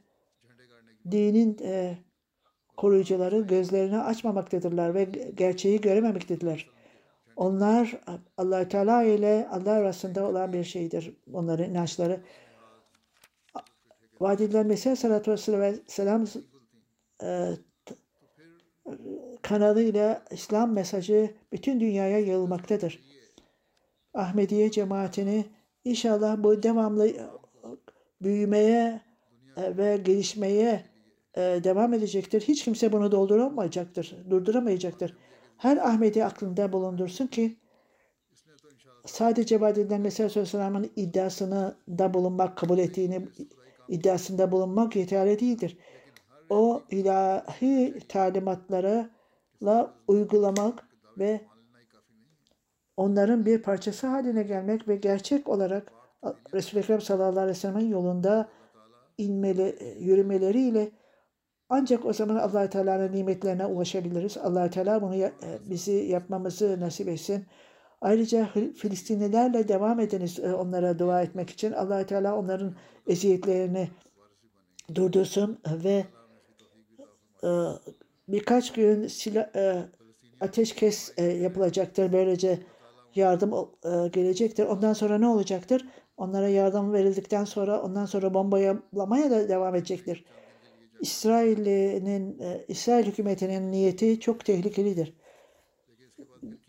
dinin 1.11 1.59
e, 1.63 1.99
koruyucuları 2.77 3.41
gözlerini 3.41 3.99
açmamaktadırlar 3.99 4.95
ve 4.95 5.05
gerçeği 5.35 5.81
görememektedirler. 5.81 6.71
Onlar 7.37 8.01
allah 8.37 8.69
Teala 8.69 9.03
ile 9.03 9.49
Allah 9.51 9.73
arasında 9.73 10.29
olan 10.29 10.53
bir 10.53 10.65
şeydir. 10.65 11.17
Onların 11.33 11.71
inançları. 11.71 12.21
Vaat 14.21 14.41
edilen 14.41 14.67
Mesih 14.67 14.91
Aleyhisselatü 14.91 15.33
Vesselam 15.33 16.25
e, 17.23 17.51
kanalıyla 19.43 20.25
İslam 20.31 20.73
mesajı 20.73 21.35
bütün 21.53 21.81
dünyaya 21.81 22.19
yayılmaktadır. 22.19 23.05
Ahmediye 24.15 24.71
cemaatini 24.71 25.45
inşallah 25.85 26.43
bu 26.43 26.63
devamlı 26.63 27.11
büyümeye 28.23 29.01
e, 29.57 29.77
ve 29.77 29.97
gelişmeye 29.97 30.94
devam 31.37 31.95
edecektir. 31.95 32.41
Hiç 32.41 32.65
kimse 32.65 32.93
bunu 32.93 33.13
dolduramayacaktır, 33.13 34.17
durduramayacaktır. 34.31 35.17
Her 35.57 35.77
Ahmedi 35.77 36.25
aklında 36.25 36.73
bulundursun 36.73 37.27
ki 37.27 37.57
sadece 39.07 39.61
vaat 39.61 39.79
edilen 39.79 40.01
Mesih 40.01 40.25
Aleyhisselam'ın 40.25 40.91
iddiasını 40.97 41.75
da 41.89 42.15
bulunmak, 42.15 42.57
kabul 42.57 42.79
ettiğini 42.79 43.29
iddiasında 43.89 44.53
bulunmak 44.53 44.97
yeterli 44.97 45.41
değildir. 45.41 45.79
O 46.51 46.83
ilahi 46.91 47.99
talimatlara 48.09 49.11
uygulamak 50.09 50.89
ve 51.19 51.41
onların 52.97 53.47
bir 53.47 53.63
parçası 53.63 54.07
haline 54.07 54.43
gelmek 54.43 54.89
ve 54.89 54.97
gerçek 54.97 55.49
olarak 55.49 55.93
Resul-i 56.55 56.81
Ekrem 56.81 57.01
sallallahu 57.01 57.41
aleyhi 57.41 57.49
ve 57.49 57.55
sellem'in 57.55 57.89
yolunda 57.89 58.49
inmeli, 59.19 59.97
yürümeleriyle 60.01 60.91
ancak 61.69 62.05
o 62.05 62.13
zaman 62.13 62.37
allah 62.37 62.71
Teala'nın 62.71 63.13
nimetlerine 63.13 63.67
ulaşabiliriz. 63.67 64.37
allah 64.37 64.71
Teala 64.71 65.03
bunu 65.03 65.17
e, 65.17 65.33
bizi 65.71 65.93
yapmamızı 65.93 66.81
nasip 66.81 67.09
etsin. 67.09 67.47
Ayrıca 68.01 68.49
Filistinlilerle 68.77 69.69
devam 69.69 70.01
ediniz 70.01 70.39
e, 70.39 70.55
onlara 70.55 70.99
dua 70.99 71.23
etmek 71.23 71.51
için. 71.51 71.73
allah 71.73 72.07
Teala 72.07 72.37
onların 72.37 72.75
eziyetlerini 73.07 73.89
durdursun 74.95 75.59
ve 75.85 76.05
e, 77.45 77.49
birkaç 78.29 78.73
gün 78.73 79.07
silah, 79.07 79.47
ateşkes 80.41 81.19
yapılacaktır. 81.19 82.13
Böylece 82.13 82.59
yardım 83.15 83.51
gelecektir. 84.13 84.67
Ondan 84.67 84.93
sonra 84.93 85.19
ne 85.19 85.29
olacaktır? 85.29 85.87
Onlara 86.17 86.49
yardım 86.49 86.93
verildikten 86.93 87.45
sonra 87.45 87.83
ondan 87.83 88.07
sonra 88.07 88.35
bombalamaya 88.35 89.31
da 89.31 89.49
devam 89.49 89.75
edecektir. 89.75 90.25
İsrail'in 91.05 92.39
e, 92.39 92.65
İsrail 92.69 93.07
hükümetinin 93.07 93.73
niyeti 93.73 94.21
çok 94.21 94.45
tehlikelidir. 94.45 95.15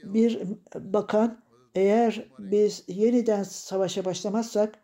Bir 0.03 0.41
bakan 0.75 1.43
eğer 1.75 2.25
biz 2.39 2.83
yeniden 2.87 3.43
savaşa 3.43 4.05
başlamazsak 4.05 4.79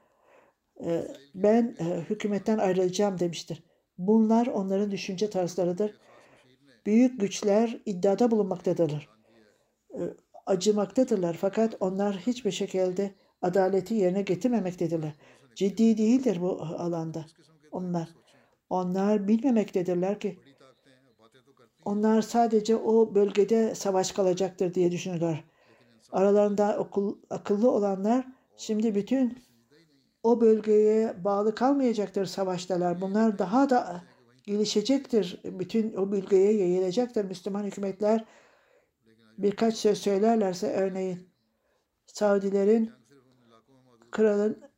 e, 0.85 1.07
ben 1.35 1.75
e, 1.79 1.83
hükümetten 2.09 2.57
ayrılacağım 2.57 3.19
demiştir. 3.19 3.63
Bunlar 3.97 4.47
onların 4.47 4.91
düşünce 4.91 5.29
tarzlarıdır. 5.29 5.99
Büyük 6.85 7.21
güçler 7.21 7.81
iddiada 7.85 8.31
bulunmaktadırlar. 8.31 9.09
Acımaktadırlar 10.45 11.37
fakat 11.41 11.75
onlar 11.79 12.17
hiçbir 12.17 12.51
şekilde 12.51 13.15
adaleti 13.41 13.93
yerine 13.93 14.21
getirmemektedirler. 14.21 15.13
Ciddi 15.55 15.97
değildir 15.97 16.41
bu 16.41 16.61
alanda 16.61 17.25
onlar. 17.71 18.09
Onlar 18.71 19.27
bilmemektedirler 19.27 20.19
ki 20.19 20.39
onlar 21.85 22.21
sadece 22.21 22.75
o 22.75 23.15
bölgede 23.15 23.75
savaş 23.75 24.11
kalacaktır 24.11 24.73
diye 24.73 24.91
düşünürler. 24.91 25.43
Aralarında 26.11 26.77
okul, 26.79 27.17
akıllı 27.29 27.71
olanlar 27.71 28.27
şimdi 28.57 28.95
bütün 28.95 29.37
o 30.23 30.41
bölgeye 30.41 31.23
bağlı 31.23 31.55
kalmayacaktır 31.55 32.25
savaştalar. 32.25 33.01
Bunlar 33.01 33.39
daha 33.39 33.69
da 33.69 34.03
gelişecektir. 34.43 35.41
Bütün 35.43 35.93
o 35.93 36.11
bölgeye 36.11 36.53
yayılacaktır. 36.53 37.25
Müslüman 37.25 37.63
hükümetler 37.63 38.25
birkaç 39.37 39.75
söz 39.75 39.97
söylerlerse 39.97 40.73
örneğin 40.73 41.29
Saudilerin 42.05 42.91
kralın 44.11 44.70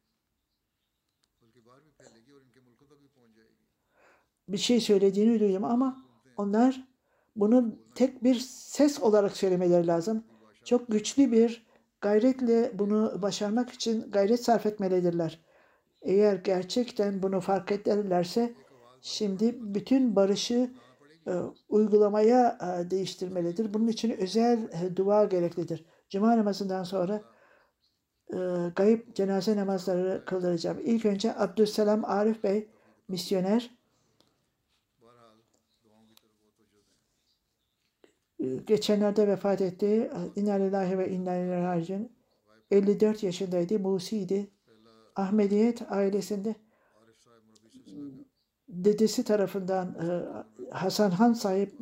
bir 4.48 4.58
şey 4.58 4.82
söylediğini 4.82 5.40
duydum 5.40 5.64
ama 5.64 6.04
onlar 6.38 6.88
bunu 7.36 7.76
tek 7.96 8.24
bir 8.24 8.36
ses 8.40 9.00
olarak 9.00 9.38
söylemeleri 9.38 9.88
lazım. 9.88 10.24
Çok 10.66 10.88
güçlü 10.88 11.32
bir 11.32 11.66
gayretle 12.02 12.72
bunu 12.80 13.22
başarmak 13.22 13.70
için 13.70 14.12
gayret 14.12 14.44
sarf 14.44 14.66
etmelidirler. 14.66 15.40
Eğer 16.02 16.36
gerçekten 16.36 17.24
bunu 17.24 17.42
fark 17.42 17.72
ederlerse 17.72 18.54
şimdi 19.02 19.58
bütün 19.62 20.16
barışı 20.16 20.72
e, 21.28 21.32
uygulamaya 21.70 22.58
e, 22.62 22.92
değiştirmelidir. 22.92 23.74
Bunun 23.74 23.88
için 23.88 24.12
özel 24.12 24.58
e, 24.64 24.96
dua 24.96 25.26
gereklidir. 25.26 25.86
Cuma 26.10 26.38
namazından 26.38 26.84
sonra 26.84 27.22
e, 28.34 28.38
gayip 28.76 29.16
cenaze 29.16 29.56
namazları 29.56 30.24
kıldıracağım. 30.26 30.80
İlk 30.84 31.06
önce 31.06 31.36
Abdüsselam 31.36 32.06
Arif 32.06 32.44
Bey 32.44 32.70
misyoner 33.08 33.83
geçenlerde 38.68 39.28
vefat 39.28 39.62
etti. 39.62 40.12
İnna 40.36 40.54
lillahi 40.54 40.98
ve 40.98 41.10
inna 41.10 41.36
ileyhi 41.36 42.10
54 42.72 43.24
yaşındaydı. 43.24 43.80
Musiydi. 43.80 44.48
Ahmediyet 45.16 45.92
ailesinde 45.92 46.56
dedesi 48.68 49.24
tarafından 49.24 49.88
e, 49.88 50.06
Hasan 50.72 51.12
Han 51.12 51.34
sahip 51.34 51.74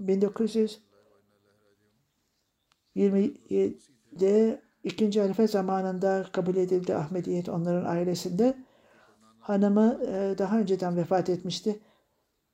1920'de 2.96 4.62
ikinci 4.84 5.22
halife 5.22 5.48
zamanında 5.48 6.26
kabul 6.32 6.56
edildi 6.56 6.96
Ahmediyet 6.96 7.50
onların 7.50 7.86
ailesinde. 7.86 8.58
Hanımı 9.40 10.00
e, 10.08 10.36
daha 10.38 10.60
önceden 10.60 10.98
vefat 10.98 11.30
etmişti 11.30 11.80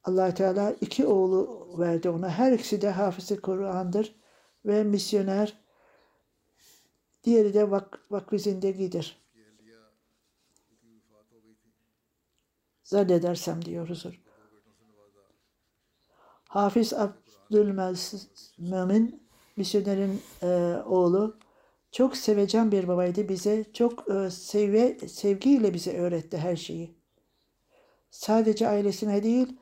allah 0.07 0.33
Teala 0.33 0.75
iki 0.81 1.05
oğlu 1.05 1.67
verdi 1.79 2.09
ona. 2.09 2.29
Her 2.29 2.51
ikisi 2.51 2.81
de 2.81 2.89
hafızı 2.89 3.41
Kur'an'dır 3.41 4.15
ve 4.65 4.83
misyoner. 4.83 5.57
Diğeri 7.23 7.53
de 7.53 7.71
vak 7.71 7.99
vakfı 8.11 8.39
zindegidir. 8.39 9.27
Zannedersem 12.83 13.65
diyor 13.65 13.89
huzur. 13.89 14.21
Hafiz 16.43 16.93
Abdülmümin 16.93 19.27
misyonerin 19.55 20.21
e, 20.41 20.47
oğlu 20.85 21.39
çok 21.91 22.17
sevecen 22.17 22.71
bir 22.71 22.87
babaydı 22.87 23.29
bize. 23.29 23.65
Çok 23.73 24.09
e, 24.09 24.29
sevgi, 24.29 25.09
sevgiyle 25.09 25.73
bize 25.73 25.97
öğretti 25.97 26.37
her 26.37 26.55
şeyi. 26.55 26.97
Sadece 28.09 28.67
ailesine 28.67 29.23
değil, 29.23 29.57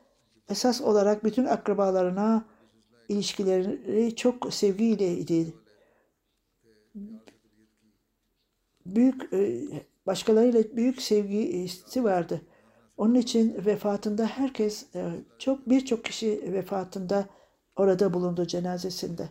esas 0.49 0.81
olarak 0.81 1.23
bütün 1.23 1.45
akrabalarına 1.45 2.45
ilişkileri 3.09 4.15
çok 4.15 4.53
sevgiliydi. 4.53 5.53
Büyük 8.85 9.33
e, 9.33 9.67
başkalarıyla 10.05 10.63
büyük 10.75 11.01
sevgisi 11.01 12.03
vardı. 12.03 12.41
Onun 12.97 13.15
için 13.15 13.65
vefatında 13.65 14.25
herkes 14.25 14.95
e, 14.95 15.11
çok 15.39 15.69
birçok 15.69 16.05
kişi 16.05 16.53
vefatında 16.53 17.25
orada 17.75 18.13
bulundu 18.13 18.45
cenazesinde. 18.45 19.29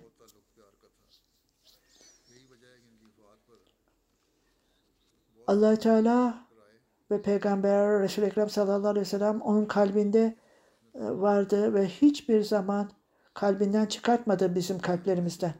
allah 5.46 5.76
Teala 5.76 6.46
ve 7.10 7.22
Peygamber 7.22 8.00
Resul-i 8.00 8.26
Ekrem 8.26 8.50
sallallahu 8.50 8.88
aleyhi 8.88 9.06
ve 9.06 9.10
sellem 9.10 9.40
onun 9.40 9.66
kalbinde 9.66 10.36
vardı 10.94 11.74
ve 11.74 11.86
hiçbir 11.88 12.42
zaman 12.42 12.90
kalbinden 13.34 13.86
çıkartmadı 13.86 14.54
bizim 14.54 14.78
kalplerimizden. 14.78 15.54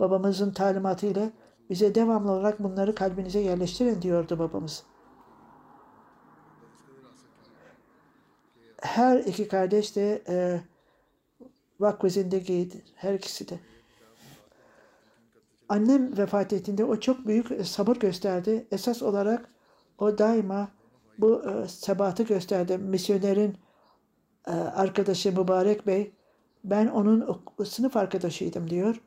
Babamızın 0.00 0.50
talimatıyla 0.52 1.30
bize 1.70 1.94
devamlı 1.94 2.32
olarak 2.32 2.62
bunları 2.62 2.94
kalbinize 2.94 3.38
yerleştirin 3.40 4.02
diyordu 4.02 4.38
babamız. 4.38 4.82
Her 8.82 9.18
iki 9.18 9.48
kardeş 9.48 9.96
de 9.96 10.22
e, 10.28 10.60
vakfı. 11.80 12.08
Her 12.94 13.14
ikisi 13.14 13.48
de. 13.48 13.58
Annem 15.68 16.18
vefat 16.18 16.52
ettiğinde 16.52 16.84
o 16.84 17.00
çok 17.00 17.26
büyük 17.26 17.66
sabır 17.66 17.96
gösterdi. 17.96 18.66
Esas 18.70 19.02
olarak 19.02 19.48
o 19.98 20.18
daima 20.18 20.68
bu 21.18 21.42
e, 21.50 21.68
sebatı 21.68 22.22
gösterdi. 22.22 22.78
Misyonerin 22.78 23.50
e, 23.52 23.65
arkadaşı 24.52 25.32
Mübarek 25.32 25.86
Bey, 25.86 26.12
ben 26.64 26.86
onun 26.86 27.42
sınıf 27.64 27.96
arkadaşıydım 27.96 28.70
diyor. 28.70 29.00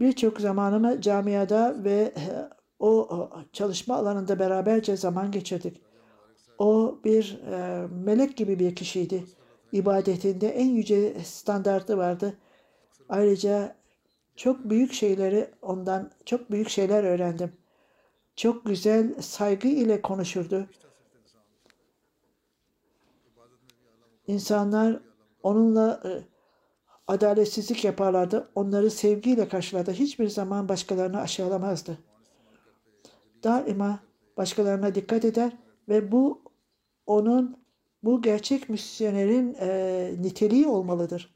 Birçok 0.00 0.40
zamanımı 0.40 1.00
camiada 1.00 1.84
ve 1.84 2.12
o 2.78 3.28
çalışma 3.52 3.94
alanında 3.94 4.38
beraberce 4.38 4.96
zaman 4.96 5.30
geçirdik. 5.30 5.80
O 6.58 6.98
bir 7.04 7.40
e, 7.52 7.86
melek 8.04 8.36
gibi 8.36 8.58
bir 8.58 8.76
kişiydi. 8.76 9.24
İbadetinde 9.72 10.48
en 10.48 10.68
yüce 10.68 11.14
standartı 11.24 11.98
vardı. 11.98 12.36
Ayrıca 13.08 13.76
çok 14.36 14.70
büyük 14.70 14.92
şeyleri 14.92 15.50
ondan 15.62 16.10
çok 16.24 16.50
büyük 16.50 16.68
şeyler 16.68 17.04
öğrendim. 17.04 17.52
Çok 18.36 18.64
güzel 18.64 19.22
saygı 19.22 19.68
ile 19.68 20.02
konuşurdu. 20.02 20.66
İnsanlar 24.26 25.00
onunla 25.42 26.02
e, 26.04 26.10
adaletsizlik 27.06 27.84
yaparlardı. 27.84 28.50
Onları 28.54 28.90
sevgiyle 28.90 29.48
karşıladı. 29.48 29.92
Hiçbir 29.92 30.28
zaman 30.28 30.68
başkalarını 30.68 31.20
aşağılamazdı. 31.20 31.98
Daima 33.44 34.00
başkalarına 34.36 34.94
dikkat 34.94 35.24
eder 35.24 35.52
ve 35.88 36.12
bu 36.12 36.42
onun 37.06 37.56
bu 38.02 38.22
gerçek 38.22 38.68
misyonerin 38.68 39.56
e, 39.60 40.14
niteliği 40.20 40.66
olmalıdır. 40.66 41.34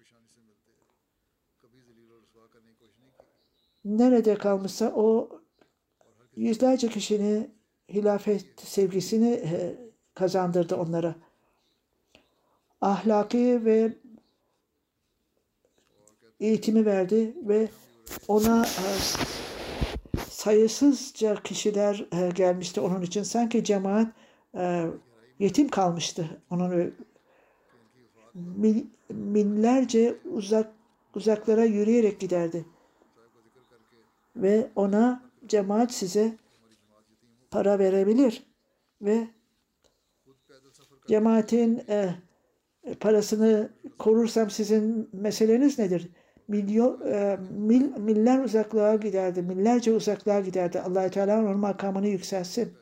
Nerede 3.84 4.34
kalmışsa 4.34 4.93
o 4.95 5.28
yüzlerce 6.36 6.88
kişinin 6.88 7.55
hilafet 7.88 8.61
sevgisini 8.61 9.30
e, 9.30 9.78
kazandırdı 10.14 10.76
onlara. 10.76 11.14
Ahlaki 12.81 13.64
ve 13.64 13.93
eğitimi 16.41 16.87
verdi 16.87 17.35
ve 17.43 17.68
ona 18.28 18.66
e, 18.66 18.87
sayısızca 20.31 21.43
kişiler 21.43 22.07
e, 22.12 22.31
gelmişti 22.31 22.81
onun 22.81 23.03
için. 23.03 23.22
Sanki 23.22 23.64
cemaat 23.64 24.12
e, 24.55 24.87
yetim 25.39 25.68
kalmıştı. 25.68 26.43
Onun 26.51 26.95
binlerce 29.11 30.16
uzak 30.33 30.72
uzaklara 31.14 31.64
yürüyerek 31.64 32.20
giderdi. 32.20 32.64
Ve 34.37 34.70
ona 34.76 35.22
cemaat 35.47 35.93
size 35.93 36.37
para 37.51 37.78
verebilir 37.78 38.43
ve 39.03 39.28
cemaatin 41.09 41.83
e, 41.89 42.14
parasını 43.01 43.70
korursam 43.99 44.51
sizin 44.51 45.09
meseleniz 45.12 45.78
nedir? 45.78 46.09
Milyon, 46.49 47.01
e, 47.07 47.39
mil, 47.51 47.97
miller 47.99 48.45
uzaklığa 48.45 48.95
giderdi. 48.95 49.43
Millerce 49.43 49.93
uzaklığa 49.93 50.41
giderdi. 50.41 50.81
allah 50.81 51.11
Teala 51.11 51.41
onun 51.41 51.59
makamını 51.59 52.09
yükselsin. 52.09 52.72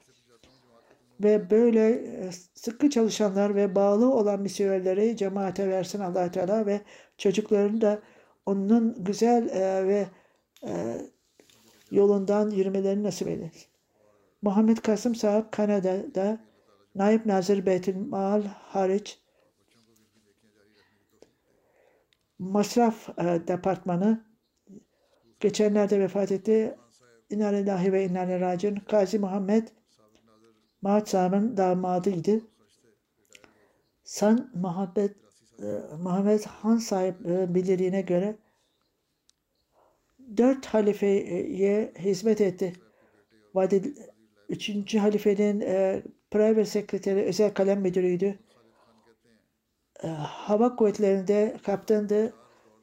Ve 1.21 1.51
böyle 1.51 1.89
e, 1.91 2.31
sıkı 2.55 2.91
çalışanlar 2.91 3.55
ve 3.55 3.75
bağlı 3.75 4.15
olan 4.15 4.41
misyonerleri 4.41 5.17
cemaate 5.17 5.69
versin 5.69 6.01
allah 6.01 6.31
Teala 6.31 6.67
ve 6.67 6.81
çocuklarını 7.19 7.81
da 7.81 7.99
onun 8.47 9.05
güzel 9.05 9.49
e, 9.49 9.87
ve 9.87 10.07
e, 10.67 10.73
yolundan 11.91 12.51
yürümelerini 12.51 13.03
nasip 13.03 13.29
eylesin. 13.29 13.69
Muhammed 14.43 14.77
Kasım 14.77 15.15
Sahip 15.15 15.53
Kanada'da 15.53 16.39
Naib 16.95 17.27
Nazır 17.27 17.67
Beytül 17.67 17.97
Mal 17.97 18.43
hariç 18.43 19.19
Masraf 22.39 23.09
e, 23.09 23.23
Departmanı 23.49 24.25
geçenlerde 25.41 26.01
vefat 26.01 26.33
etti. 26.33 26.79
İnna 27.31 27.53
ve 27.93 28.05
inna 28.05 28.41
raciun. 28.41 28.79
Gazi 28.89 29.19
Muhammed 29.19 29.69
Mahat 30.83 31.09
Sahib'in 31.09 31.57
damadıydı. 31.57 32.41
San 34.05 34.51
Muhammed 34.55 35.11
e, 35.63 35.67
Muhammed 36.03 36.45
Han 36.45 36.77
sahip 36.77 37.27
e, 37.27 37.55
bildirdiğine 37.55 38.01
göre 38.01 38.37
dört 40.37 40.67
halifeye 40.67 41.93
hizmet 41.99 42.41
etti. 42.41 42.73
Vadil, 43.55 43.97
üçüncü 44.49 44.99
halifenin 44.99 45.61
e, 45.61 46.03
private 46.31 46.65
sekreteri, 46.65 47.23
özel 47.23 47.55
kalem 47.55 47.81
müdürüydü. 47.81 48.39
E, 50.05 50.09
hava 50.09 50.77
kuvvetlerinde 50.77 51.57
kaptandı. 51.63 52.33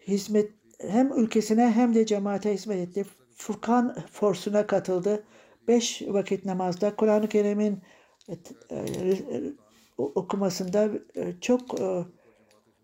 Hizmet 0.08 0.52
hem 0.80 1.14
ülkesine 1.14 1.72
hem 1.72 1.96
de 1.96 2.06
cemaate 2.06 2.54
hizmet 2.54 2.78
etti. 2.78 3.06
Furkan 3.36 3.96
forsuna 4.12 4.68
katıldı. 4.68 5.24
Beş 5.68 6.02
vakit 6.08 6.46
namazda 6.46 6.96
Kur'an-ı 6.96 7.30
Kerim'in 7.30 7.82
e, 8.30 8.34
e, 8.72 9.54
okumasında 9.98 10.90
e, 11.16 11.34
çok 11.42 11.80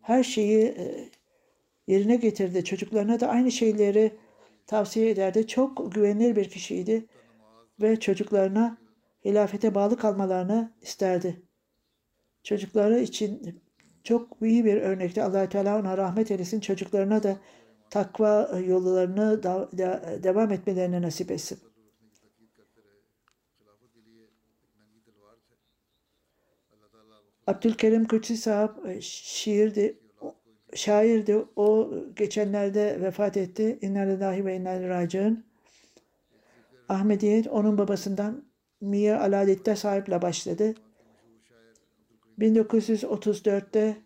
her 0.02 0.24
şeyi 0.24 0.76
yerine 1.88 2.16
getirdi. 2.16 2.64
Çocuklarına 2.64 3.20
da 3.20 3.28
aynı 3.28 3.52
şeyleri 3.52 4.18
tavsiye 4.68 5.10
ederdi. 5.10 5.48
Çok 5.48 5.94
güvenilir 5.96 6.36
bir 6.36 6.50
kişiydi 6.50 7.08
ve 7.82 8.00
çocuklarına 8.00 8.78
hilafete 9.26 9.76
bağlı 9.76 9.98
kalmalarını 9.98 10.72
isterdi. 10.82 11.42
Çocukları 12.44 13.00
için 13.00 13.62
çok 14.04 14.38
iyi 14.42 14.66
bir 14.66 14.82
örnekti. 14.82 15.24
allah 15.24 15.50
Teala 15.50 15.80
ona 15.80 15.98
rahmet 15.98 16.32
eylesin. 16.32 16.60
Çocuklarına 16.60 17.24
da 17.24 17.38
takva 17.90 18.60
yollarını 18.68 19.44
da, 19.44 19.70
da, 19.78 20.24
devam 20.24 20.52
etmelerini 20.52 21.02
nasip 21.02 21.32
etsin. 21.32 21.60
Abdülkerim 27.48 28.08
Kutsi 28.08 28.38
sahip 28.38 28.86
e, 28.86 29.02
şiirdi, 29.02 30.00
şairdi. 30.76 31.46
O 31.56 31.94
geçenlerde 32.16 33.02
vefat 33.02 33.38
etti. 33.38 33.80
İnna 33.82 34.00
lillahi 34.00 34.46
ve 34.46 34.56
inna 34.56 34.90
raciun. 34.90 35.46
Ahmediyet 36.90 37.48
onun 37.48 37.78
babasından 37.78 38.46
Mir 38.82 39.12
Aladet'te 39.12 39.76
sahiple 39.76 40.22
başladı. 40.22 40.74
1934'te 42.42 43.98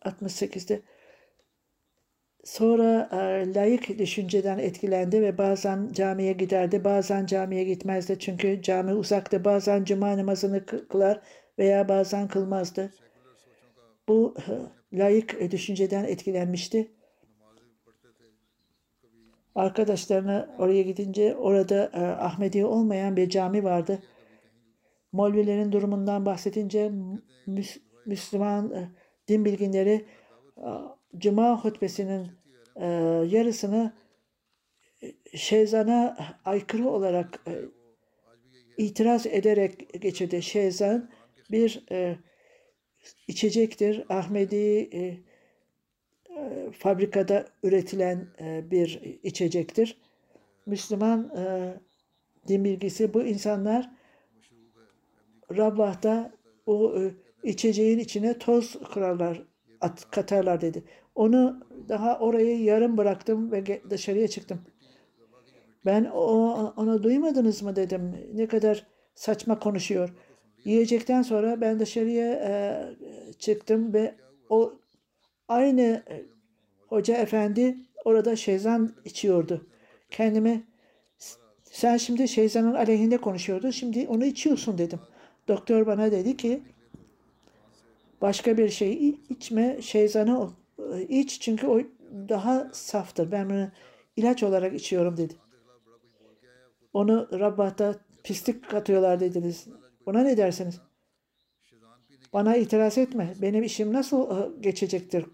68'de 0.00 0.82
Sonra 2.46 3.08
e, 3.12 3.54
layık 3.54 3.98
düşünceden 3.98 4.58
etkilendi 4.58 5.22
ve 5.22 5.38
bazen 5.38 5.88
camiye 5.92 6.32
giderdi, 6.32 6.84
bazen 6.84 7.26
camiye 7.26 7.64
gitmezdi. 7.64 8.18
Çünkü 8.18 8.62
cami 8.62 8.94
uzaktı. 8.94 9.44
Bazen 9.44 9.84
cuma 9.84 10.16
namazını 10.16 10.66
kılar 10.66 11.20
veya 11.58 11.88
bazen 11.88 12.28
kılmazdı. 12.28 12.92
Bu 14.08 14.34
e, 14.38 14.52
layık 14.98 15.52
düşünceden 15.52 16.04
etkilenmişti. 16.04 16.90
Arkadaşlarına 19.54 20.56
oraya 20.58 20.82
gidince 20.82 21.36
orada 21.36 21.90
e, 21.94 22.00
Ahmedi 22.00 22.64
olmayan 22.64 23.16
bir 23.16 23.28
cami 23.28 23.64
vardı. 23.64 24.02
Molvilerin 25.12 25.72
durumundan 25.72 26.26
bahsedince 26.26 26.92
Müslüman 28.06 28.70
e, 28.70 28.88
din 29.28 29.44
bilginleri 29.44 30.04
Cuma 31.18 31.64
hutbesinin 31.64 32.28
e, 32.76 32.86
yarısını 33.28 33.92
e, 35.02 35.36
Şeyzan'a 35.36 36.16
aykırı 36.44 36.88
olarak 36.88 37.40
e, 37.46 37.52
itiraz 38.76 39.26
ederek 39.26 40.02
geçirdi. 40.02 40.42
Şeyzan 40.42 41.10
bir 41.50 41.84
e, 41.90 42.18
içecektir. 43.28 44.04
Ahmedi 44.08 44.88
e, 44.92 44.98
e, 46.36 46.70
fabrikada 46.72 47.46
üretilen 47.62 48.28
e, 48.40 48.70
bir 48.70 49.00
içecektir. 49.22 50.00
Müslüman 50.66 51.32
e, 51.36 51.74
din 52.48 52.64
bilgisi 52.64 53.14
bu 53.14 53.22
insanlar 53.22 53.90
Rabbah'ta 55.56 56.32
o 56.66 57.02
e, 57.02 57.14
içeceğin 57.42 57.98
içine 57.98 58.38
toz 58.38 58.80
kırarlar, 58.92 59.42
at, 59.86 60.10
katarlar 60.10 60.60
dedi. 60.60 60.84
Onu 61.14 61.60
daha 61.88 62.18
orayı 62.18 62.62
yarım 62.62 62.96
bıraktım 62.96 63.52
ve 63.52 63.80
dışarıya 63.90 64.28
çıktım. 64.28 64.60
Ben 65.86 66.04
o, 66.04 66.24
onu 66.76 67.02
duymadınız 67.02 67.62
mı 67.62 67.76
dedim. 67.76 68.14
Ne 68.34 68.46
kadar 68.46 68.86
saçma 69.14 69.58
konuşuyor. 69.58 70.14
Yiyecekten 70.64 71.22
sonra 71.22 71.60
ben 71.60 71.80
dışarıya 71.80 72.32
e, 72.32 72.84
çıktım 73.38 73.94
ve 73.94 74.14
o 74.48 74.72
aynı 75.48 75.82
e, 75.82 76.22
hoca 76.88 77.16
efendi 77.16 77.76
orada 78.04 78.36
şeyzan 78.36 78.94
içiyordu. 79.04 79.66
Kendime 80.10 80.62
sen 81.62 81.96
şimdi 81.96 82.28
şeyzanın 82.28 82.74
aleyhinde 82.74 83.16
konuşuyordun. 83.16 83.70
Şimdi 83.70 84.06
onu 84.08 84.24
içiyorsun 84.24 84.78
dedim. 84.78 85.00
Doktor 85.48 85.86
bana 85.86 86.12
dedi 86.12 86.36
ki 86.36 86.62
başka 88.20 88.58
bir 88.58 88.68
şey 88.68 89.08
içme 89.28 89.82
şeyzanı 89.82 90.50
iç 91.08 91.40
çünkü 91.40 91.66
o 91.66 91.80
daha 92.28 92.70
saftır. 92.72 93.32
Ben 93.32 93.50
bunu 93.50 93.68
ilaç 94.16 94.42
olarak 94.42 94.74
içiyorum 94.74 95.16
dedi. 95.16 95.34
Onu 96.92 97.28
Rabbah'ta 97.32 97.94
pislik 98.24 98.70
katıyorlar 98.70 99.20
dediniz. 99.20 99.66
Buna 100.06 100.22
ne 100.22 100.36
dersiniz? 100.36 100.80
Bana 102.32 102.56
itiraz 102.56 102.98
etme. 102.98 103.34
Benim 103.42 103.62
işim 103.62 103.92
nasıl 103.92 104.30
e, 104.30 104.60
geçecektir? 104.60 105.26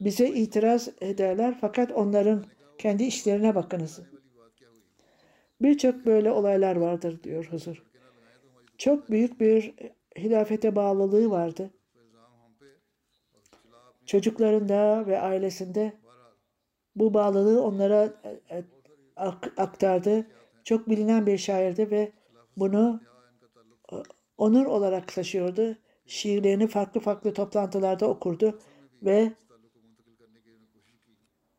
Bize 0.00 0.28
itiraz 0.28 0.88
ederler 1.00 1.58
fakat 1.60 1.92
onların 1.92 2.44
kendi 2.78 3.04
işlerine 3.04 3.54
bakınız. 3.54 4.00
Birçok 5.62 6.06
böyle 6.06 6.30
olaylar 6.30 6.76
vardır 6.76 7.22
diyor 7.22 7.44
huzur. 7.50 7.82
Çok 8.78 9.10
büyük 9.10 9.40
bir 9.40 9.74
hilafete 10.22 10.76
bağlılığı 10.76 11.30
vardı 11.30 11.70
çocuklarında 14.10 15.06
ve 15.06 15.20
ailesinde 15.20 15.92
bu 16.96 17.14
bağlılığı 17.14 17.62
onlara 17.62 18.04
e, 18.24 18.56
e, 18.56 18.64
aktardı. 19.56 20.26
Çok 20.64 20.88
bilinen 20.88 21.26
bir 21.26 21.38
şairdi 21.38 21.90
ve 21.90 22.12
bunu 22.56 23.00
e, 23.92 23.96
onur 24.38 24.66
olarak 24.66 25.14
taşıyordu. 25.14 25.76
Şiirlerini 26.06 26.66
farklı 26.66 27.00
farklı 27.00 27.34
toplantılarda 27.34 28.08
okurdu 28.08 28.58
ve 29.02 29.32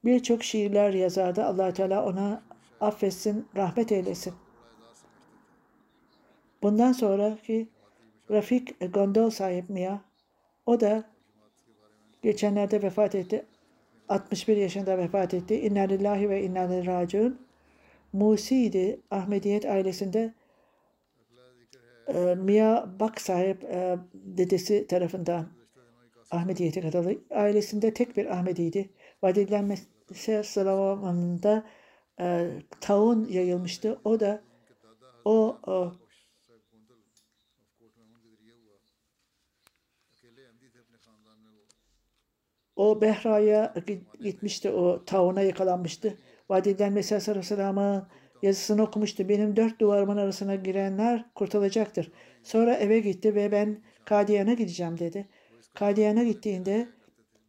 birçok 0.05 0.43
şiirler 0.43 0.93
yazardı. 0.93 1.43
allah 1.43 1.74
Teala 1.74 2.05
ona 2.05 2.43
affetsin, 2.82 3.47
rahmet 3.55 3.91
eylesin. 3.91 4.34
Bundan 6.64 6.91
sonraki 6.91 7.70
Rafik 8.32 8.93
Gondol 8.93 9.29
sahip 9.29 9.69
Mia, 9.69 10.01
o 10.65 10.79
da 10.79 11.11
Geçenlerde 12.21 12.82
vefat 12.82 13.15
etti. 13.15 13.45
61 14.09 14.57
yaşında 14.57 14.97
vefat 14.97 15.34
etti. 15.34 15.55
İnna 15.55 15.82
lillahi 15.82 16.29
ve 16.29 16.43
inna 16.43 16.86
raciun. 16.86 17.39
Musi'ydi. 18.13 18.99
Ahmediyet 19.11 19.65
ailesinde 19.65 20.34
e, 22.07 22.36
Mia 22.36 22.99
Bak 22.99 23.21
sahip 23.21 23.63
e, 23.63 23.97
dedesi 24.13 24.88
tarafından 24.88 25.47
Ahmediyet'e 26.32 26.82
katıldı. 26.82 27.17
Ailesinde 27.29 27.93
tek 27.93 28.17
bir 28.17 28.25
Ahmediydi. 28.25 28.89
Vadidlenmesi 29.23 30.43
zamanında 30.43 31.63
e, 32.19 32.49
taun 32.82 33.27
yayılmıştı. 33.27 33.99
O 34.03 34.19
da 34.19 34.41
o, 35.25 35.57
o 35.67 35.93
O 42.76 43.01
Behra'ya 43.01 43.74
gitmişti, 44.24 44.69
o 44.69 45.05
tauna 45.05 45.41
yakalanmıştı. 45.41 46.17
Vadiden 46.49 46.93
Mesih 46.93 47.30
Aleyhisselam'ın 47.30 48.07
yazısını 48.41 48.84
okumuştu. 48.84 49.30
Benim 49.30 49.55
dört 49.55 49.82
duvarımın 49.82 50.17
arasına 50.17 50.55
girenler 50.55 51.26
kurtulacaktır. 51.36 52.11
Sonra 52.43 52.76
eve 52.76 52.99
gitti 52.99 53.36
ve 53.36 53.51
ben 53.51 53.82
Kadiyan'a 54.05 54.53
gideceğim 54.53 54.99
dedi. 54.99 55.28
Kadiyan'a 55.74 56.24
gittiğinde 56.24 56.88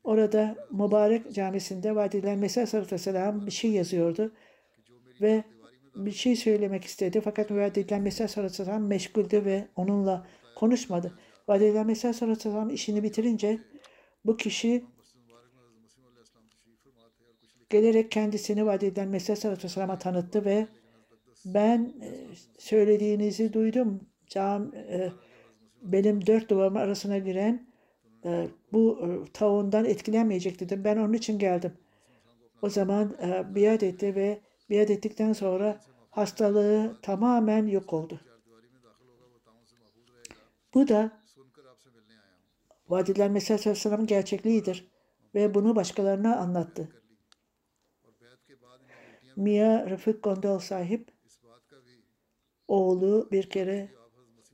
orada 0.05 0.57
mübarek 0.71 1.33
camisinde 1.33 1.95
Vadiden 1.95 2.39
Mesih 2.39 2.75
Aleyhisselam 2.75 3.47
bir 3.47 3.51
şey 3.51 3.71
yazıyordu. 3.71 4.33
Ve 5.21 5.45
bir 5.97 6.13
şey 6.13 6.37
söylemek 6.37 6.85
istedi. 6.85 7.21
Fakat 7.21 7.51
Vadiden 7.51 8.03
Mesih 8.03 8.39
Aleyhisselam 8.39 8.87
meşguldü 8.87 9.45
ve 9.45 9.69
onunla 9.77 10.27
konuşmadı. 10.57 11.19
Vadiden 11.49 11.87
Mesih 11.87 12.23
Aleyhisselam 12.23 12.71
işini 12.71 13.03
bitirince 13.03 13.59
bu 14.25 14.37
kişi 14.37 14.85
gelerek 17.73 18.11
kendisini 18.11 18.67
vaat 18.67 18.83
eden 18.83 19.09
Mesih 19.09 19.45
Aleyhisselam'a 19.45 19.99
tanıttı 19.99 20.45
ve 20.45 20.67
ben 21.45 21.95
e, 22.03 22.09
söylediğinizi 22.59 23.53
duydum. 23.53 24.01
Cam, 24.27 24.75
e, 24.75 25.13
benim 25.83 26.27
dört 26.27 26.51
duvarım 26.51 26.77
arasına 26.77 27.19
giren 27.19 27.67
e, 28.25 28.49
bu 28.73 28.99
tavuğundan 29.33 29.85
etkilenmeyecek 29.85 30.61
dedim. 30.61 30.85
Ben 30.85 30.97
onun 30.97 31.13
için 31.13 31.39
geldim. 31.39 31.73
O 32.63 32.69
zaman 32.69 33.17
biat 33.55 33.83
etti 33.83 34.15
ve 34.15 34.41
biat 34.71 34.91
ettikten 34.91 35.33
sonra 35.33 35.81
hastalığı 36.11 36.99
tamamen 37.03 37.67
yok 37.67 37.93
oldu. 37.93 38.21
Bu 40.75 40.89
da 40.89 41.23
Vadiler 42.89 43.31
Mesih 43.31 43.55
Aleyhisselam'ın 43.55 44.07
gerçekliğidir 44.07 44.93
ve 45.35 45.55
bunu 45.55 45.77
başkalarına 45.77 46.37
anlattı. 46.37 47.02
Mia 49.37 49.91
Rıfık 49.91 50.23
Gondal 50.23 50.59
sahip 50.59 51.09
oğlu 52.69 53.29
bir 53.33 53.51
kere 53.51 53.89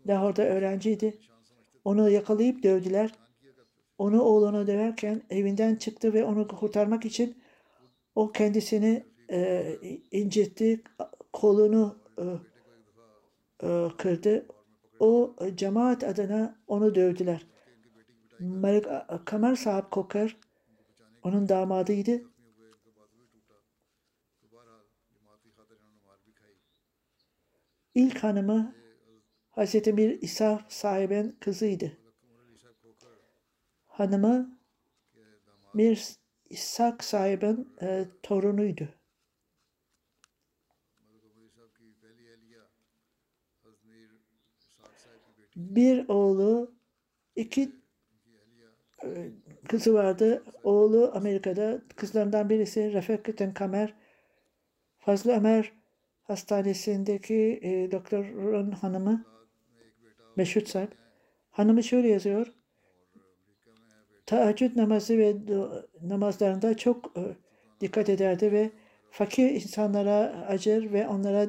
Lahor'da 0.06 0.42
öğrenciydi. 0.42 1.18
Onu 1.84 2.10
yakalayıp 2.10 2.62
dövdüler. 2.62 3.14
Onu 3.98 4.22
oğluna 4.22 4.66
döverken 4.66 5.22
evinden 5.30 5.76
çıktı 5.76 6.14
ve 6.14 6.24
onu 6.24 6.48
kurtarmak 6.48 7.04
için 7.04 7.42
o 8.14 8.32
kendisini 8.32 9.04
e, 9.30 9.78
incitti, 10.10 10.82
kolunu 11.32 11.98
e, 12.18 12.24
e, 13.66 13.88
kırdı. 13.98 14.46
O 15.00 15.36
cemaat 15.54 16.04
adına 16.04 16.58
onu 16.66 16.94
dövdüler. 16.94 17.46
Malik 18.40 18.84
Kamer 19.24 19.54
sahip 19.54 19.90
Kokar 19.90 20.36
onun 21.22 21.48
damadıydı. 21.48 22.22
İlk 27.99 28.18
hanımı 28.18 28.74
Hazreti 29.51 29.92
Mir 29.92 30.22
İsa 30.22 30.66
sahiben 30.68 31.36
kızıydı. 31.40 31.99
Hanımı 33.86 34.59
Mir 35.74 36.16
İshak 36.51 37.05
sahiben 37.05 37.66
e, 37.82 38.07
torunuydu. 38.22 38.88
Bir 45.57 46.09
oğlu, 46.09 46.74
iki 47.36 47.72
e, 49.05 49.30
kızı 49.68 49.94
vardı. 49.94 50.44
Oğlu 50.62 51.11
Amerika'da. 51.14 51.82
Kızlarından 51.96 52.51
birisi 52.51 52.92
Refekaten 52.92 53.55
Kamer. 53.55 53.94
Fazlı 54.99 55.32
Ömer 55.32 55.77
hastanesindeki 56.28 57.60
e, 57.62 57.92
doktorun 57.92 58.70
hanımı 58.70 59.24
Meşhut 60.36 60.68
Sarp. 60.68 60.94
Hanımı 61.50 61.82
şöyle 61.82 62.08
yazıyor. 62.08 62.54
Teheccüd 64.26 64.76
namazı 64.76 65.18
ve 65.18 65.36
namazlarında 66.02 66.76
çok 66.76 67.12
e, 67.16 67.22
dikkat 67.80 68.08
ederdi 68.08 68.52
ve 68.52 68.70
fakir 69.10 69.50
insanlara 69.50 70.46
acır 70.48 70.92
ve 70.92 71.08
onlara 71.08 71.46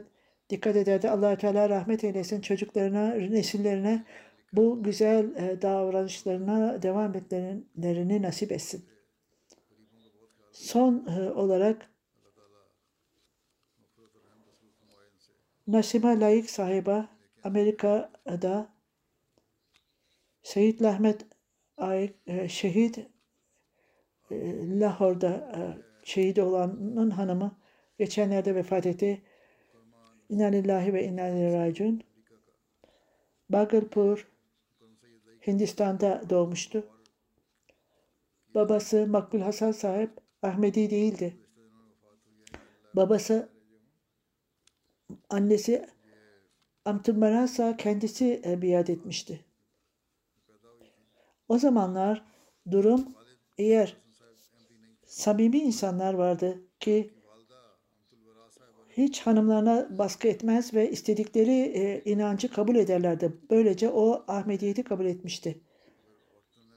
dikkat 0.49 0.75
ederdi. 0.75 1.09
allah 1.09 1.37
Teala 1.37 1.69
rahmet 1.69 2.03
eylesin 2.03 2.41
çocuklarına, 2.41 3.09
nesillerine 3.09 4.05
bu 4.53 4.83
güzel 4.83 5.35
e, 5.35 5.61
davranışlarına 5.61 6.81
devam 6.81 7.15
etmelerini 7.15 8.21
nasip 8.21 8.51
etsin. 8.51 8.85
Son 10.51 11.05
e, 11.07 11.31
olarak 11.31 11.89
Nasime 15.69 16.19
layık 16.19 16.49
sahibi 16.49 17.03
Amerika'da 17.43 18.69
Seyit 20.43 20.81
Lahmet 20.81 21.25
Ay, 21.77 22.13
e, 22.27 22.47
şehit 22.47 22.97
e, 24.31 24.35
Lahor'da 24.79 25.29
e, 25.29 25.59
şehit 26.03 26.39
olanın 26.39 27.09
hanımı 27.09 27.57
geçenlerde 27.99 28.55
vefat 28.55 28.85
etti. 28.85 29.21
İnna 30.29 30.51
ve 30.93 31.03
inna 31.03 31.27
ileyhi 31.27 31.53
raciun. 31.53 32.01
Hindistan'da 35.47 36.29
doğmuştu. 36.29 36.87
Babası 38.55 39.07
Makbul 39.07 39.41
Hasan 39.41 39.71
sahip 39.71 40.11
Ahmedi 40.41 40.89
değildi. 40.89 41.37
Babası 42.95 43.58
annesi 45.29 45.85
Amtun 46.85 47.19
Marasa 47.19 47.77
kendisi 47.77 48.41
e, 48.45 48.61
biat 48.61 48.89
etmişti. 48.89 49.45
O 51.49 51.57
zamanlar 51.57 52.25
durum 52.71 53.15
eğer 53.57 53.97
samimi 55.05 55.57
insanlar 55.57 56.13
vardı 56.13 56.63
ki 56.79 57.13
hiç 58.89 59.21
hanımlarına 59.21 59.97
baskı 59.97 60.27
etmez 60.27 60.73
ve 60.73 60.91
istedikleri 60.91 61.51
e, 61.51 62.01
inancı 62.11 62.51
kabul 62.51 62.75
ederlerdi. 62.75 63.37
Böylece 63.49 63.89
o 63.89 64.23
Ahmediyeti 64.27 64.83
kabul 64.83 65.05
etmişti. 65.05 65.61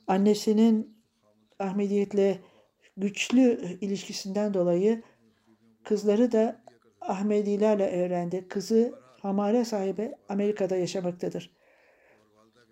Annesinin 0.06 1.02
Ahmediyetle 1.58 2.38
güçlü 2.96 3.78
ilişkisinden 3.80 4.54
dolayı 4.54 5.02
kızları 5.84 6.32
da 6.32 6.61
Ahmedilerle 7.08 8.04
öğrendi. 8.04 8.48
Kızı 8.48 8.94
hamale 9.20 9.64
sahibi 9.64 10.12
Amerika'da 10.28 10.76
yaşamaktadır. 10.76 11.50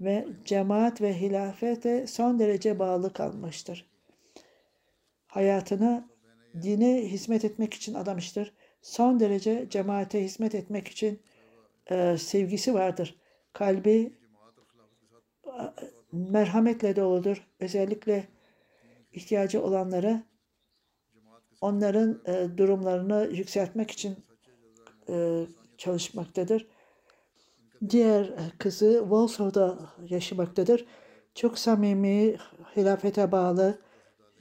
Ve 0.00 0.26
cemaat 0.44 1.00
ve 1.00 1.20
hilafete 1.20 2.06
son 2.06 2.38
derece 2.38 2.78
bağlı 2.78 3.12
kalmıştır. 3.12 3.90
Hayatını 5.26 6.08
dine 6.62 7.02
hizmet 7.02 7.44
etmek 7.44 7.74
için 7.74 7.94
adamıştır. 7.94 8.52
Son 8.82 9.20
derece 9.20 9.66
cemaate 9.70 10.24
hizmet 10.24 10.54
etmek 10.54 10.88
için 10.88 11.22
e, 11.90 12.16
sevgisi 12.18 12.74
vardır. 12.74 13.20
Kalbi 13.52 14.12
e, 15.46 15.52
merhametle 16.12 16.96
doludur. 16.96 17.46
Özellikle 17.60 18.28
ihtiyacı 19.12 19.62
olanlara 19.62 20.22
onların 21.60 22.20
e, 22.26 22.58
durumlarını 22.58 23.28
yükseltmek 23.32 23.90
için 23.90 24.16
e, 25.08 25.46
çalışmaktadır. 25.78 26.66
Diğer 27.90 28.24
e, 28.24 28.52
kızı 28.58 28.98
Walsall'da 29.00 29.78
yaşamaktadır. 30.08 30.86
Çok 31.34 31.58
samimi, 31.58 32.36
hilafete 32.76 33.32
bağlı, 33.32 33.78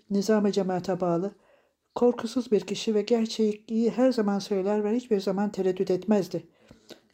nizam-ı 0.09 0.51
cemaate 0.51 0.99
bağlı, 1.01 1.35
korkusuz 1.95 2.51
bir 2.51 2.61
kişi 2.61 2.95
ve 2.95 3.01
gerçeği 3.01 3.91
her 3.95 4.11
zaman 4.11 4.39
söyler 4.39 4.83
ve 4.83 4.95
hiçbir 4.95 5.19
zaman 5.19 5.51
tereddüt 5.51 5.91
etmezdi. 5.91 6.47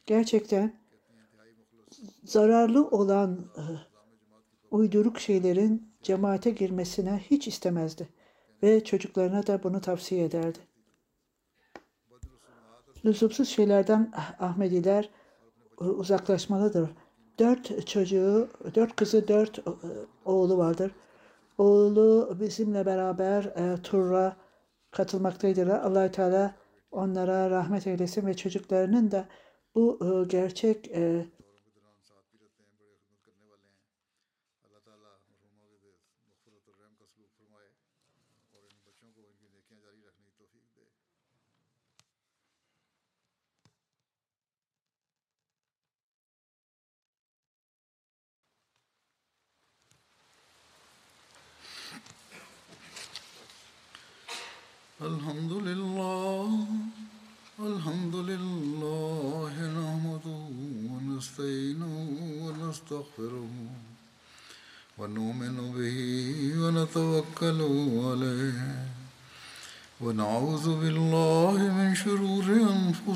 Gerçekten 0.06 0.80
zararlı 2.24 2.88
olan 2.88 3.51
e, 3.58 3.64
uyduruk 4.72 5.20
şeylerin 5.20 5.93
cemaate 6.03 6.49
girmesine 6.49 7.22
hiç 7.30 7.47
istemezdi 7.47 8.10
ve 8.64 8.84
çocuklarına 8.84 9.47
da 9.47 9.64
bunu 9.64 9.82
tavsiye 9.82 10.26
ederdi. 10.26 10.60
Lüzumsuz 13.06 13.49
şeylerden 13.49 14.12
Ahmediler 14.39 15.10
e, 15.82 15.84
uzaklaşmalıdır. 15.84 16.89
Dört 17.39 17.88
çocuğu, 17.88 18.49
dört 18.76 18.95
kızı, 18.95 19.28
dört 19.28 19.60
e, 19.60 19.62
oğlu 20.26 20.58
vardır. 20.58 20.91
Oğlu 21.58 22.38
bizimle 22.39 22.86
beraber 22.86 23.43
e, 23.43 23.82
turra 23.82 24.38
katılmaktaydılar. 24.91 25.80
allah 25.80 26.12
Teala 26.12 26.56
onlara 26.91 27.49
rahmet 27.49 27.88
eylesin 27.88 28.28
ve 28.28 28.34
çocuklarının 28.34 29.12
da 29.12 29.26
bu 29.76 29.99
e, 30.01 30.28
gerçek 30.28 30.88
e, 30.88 31.26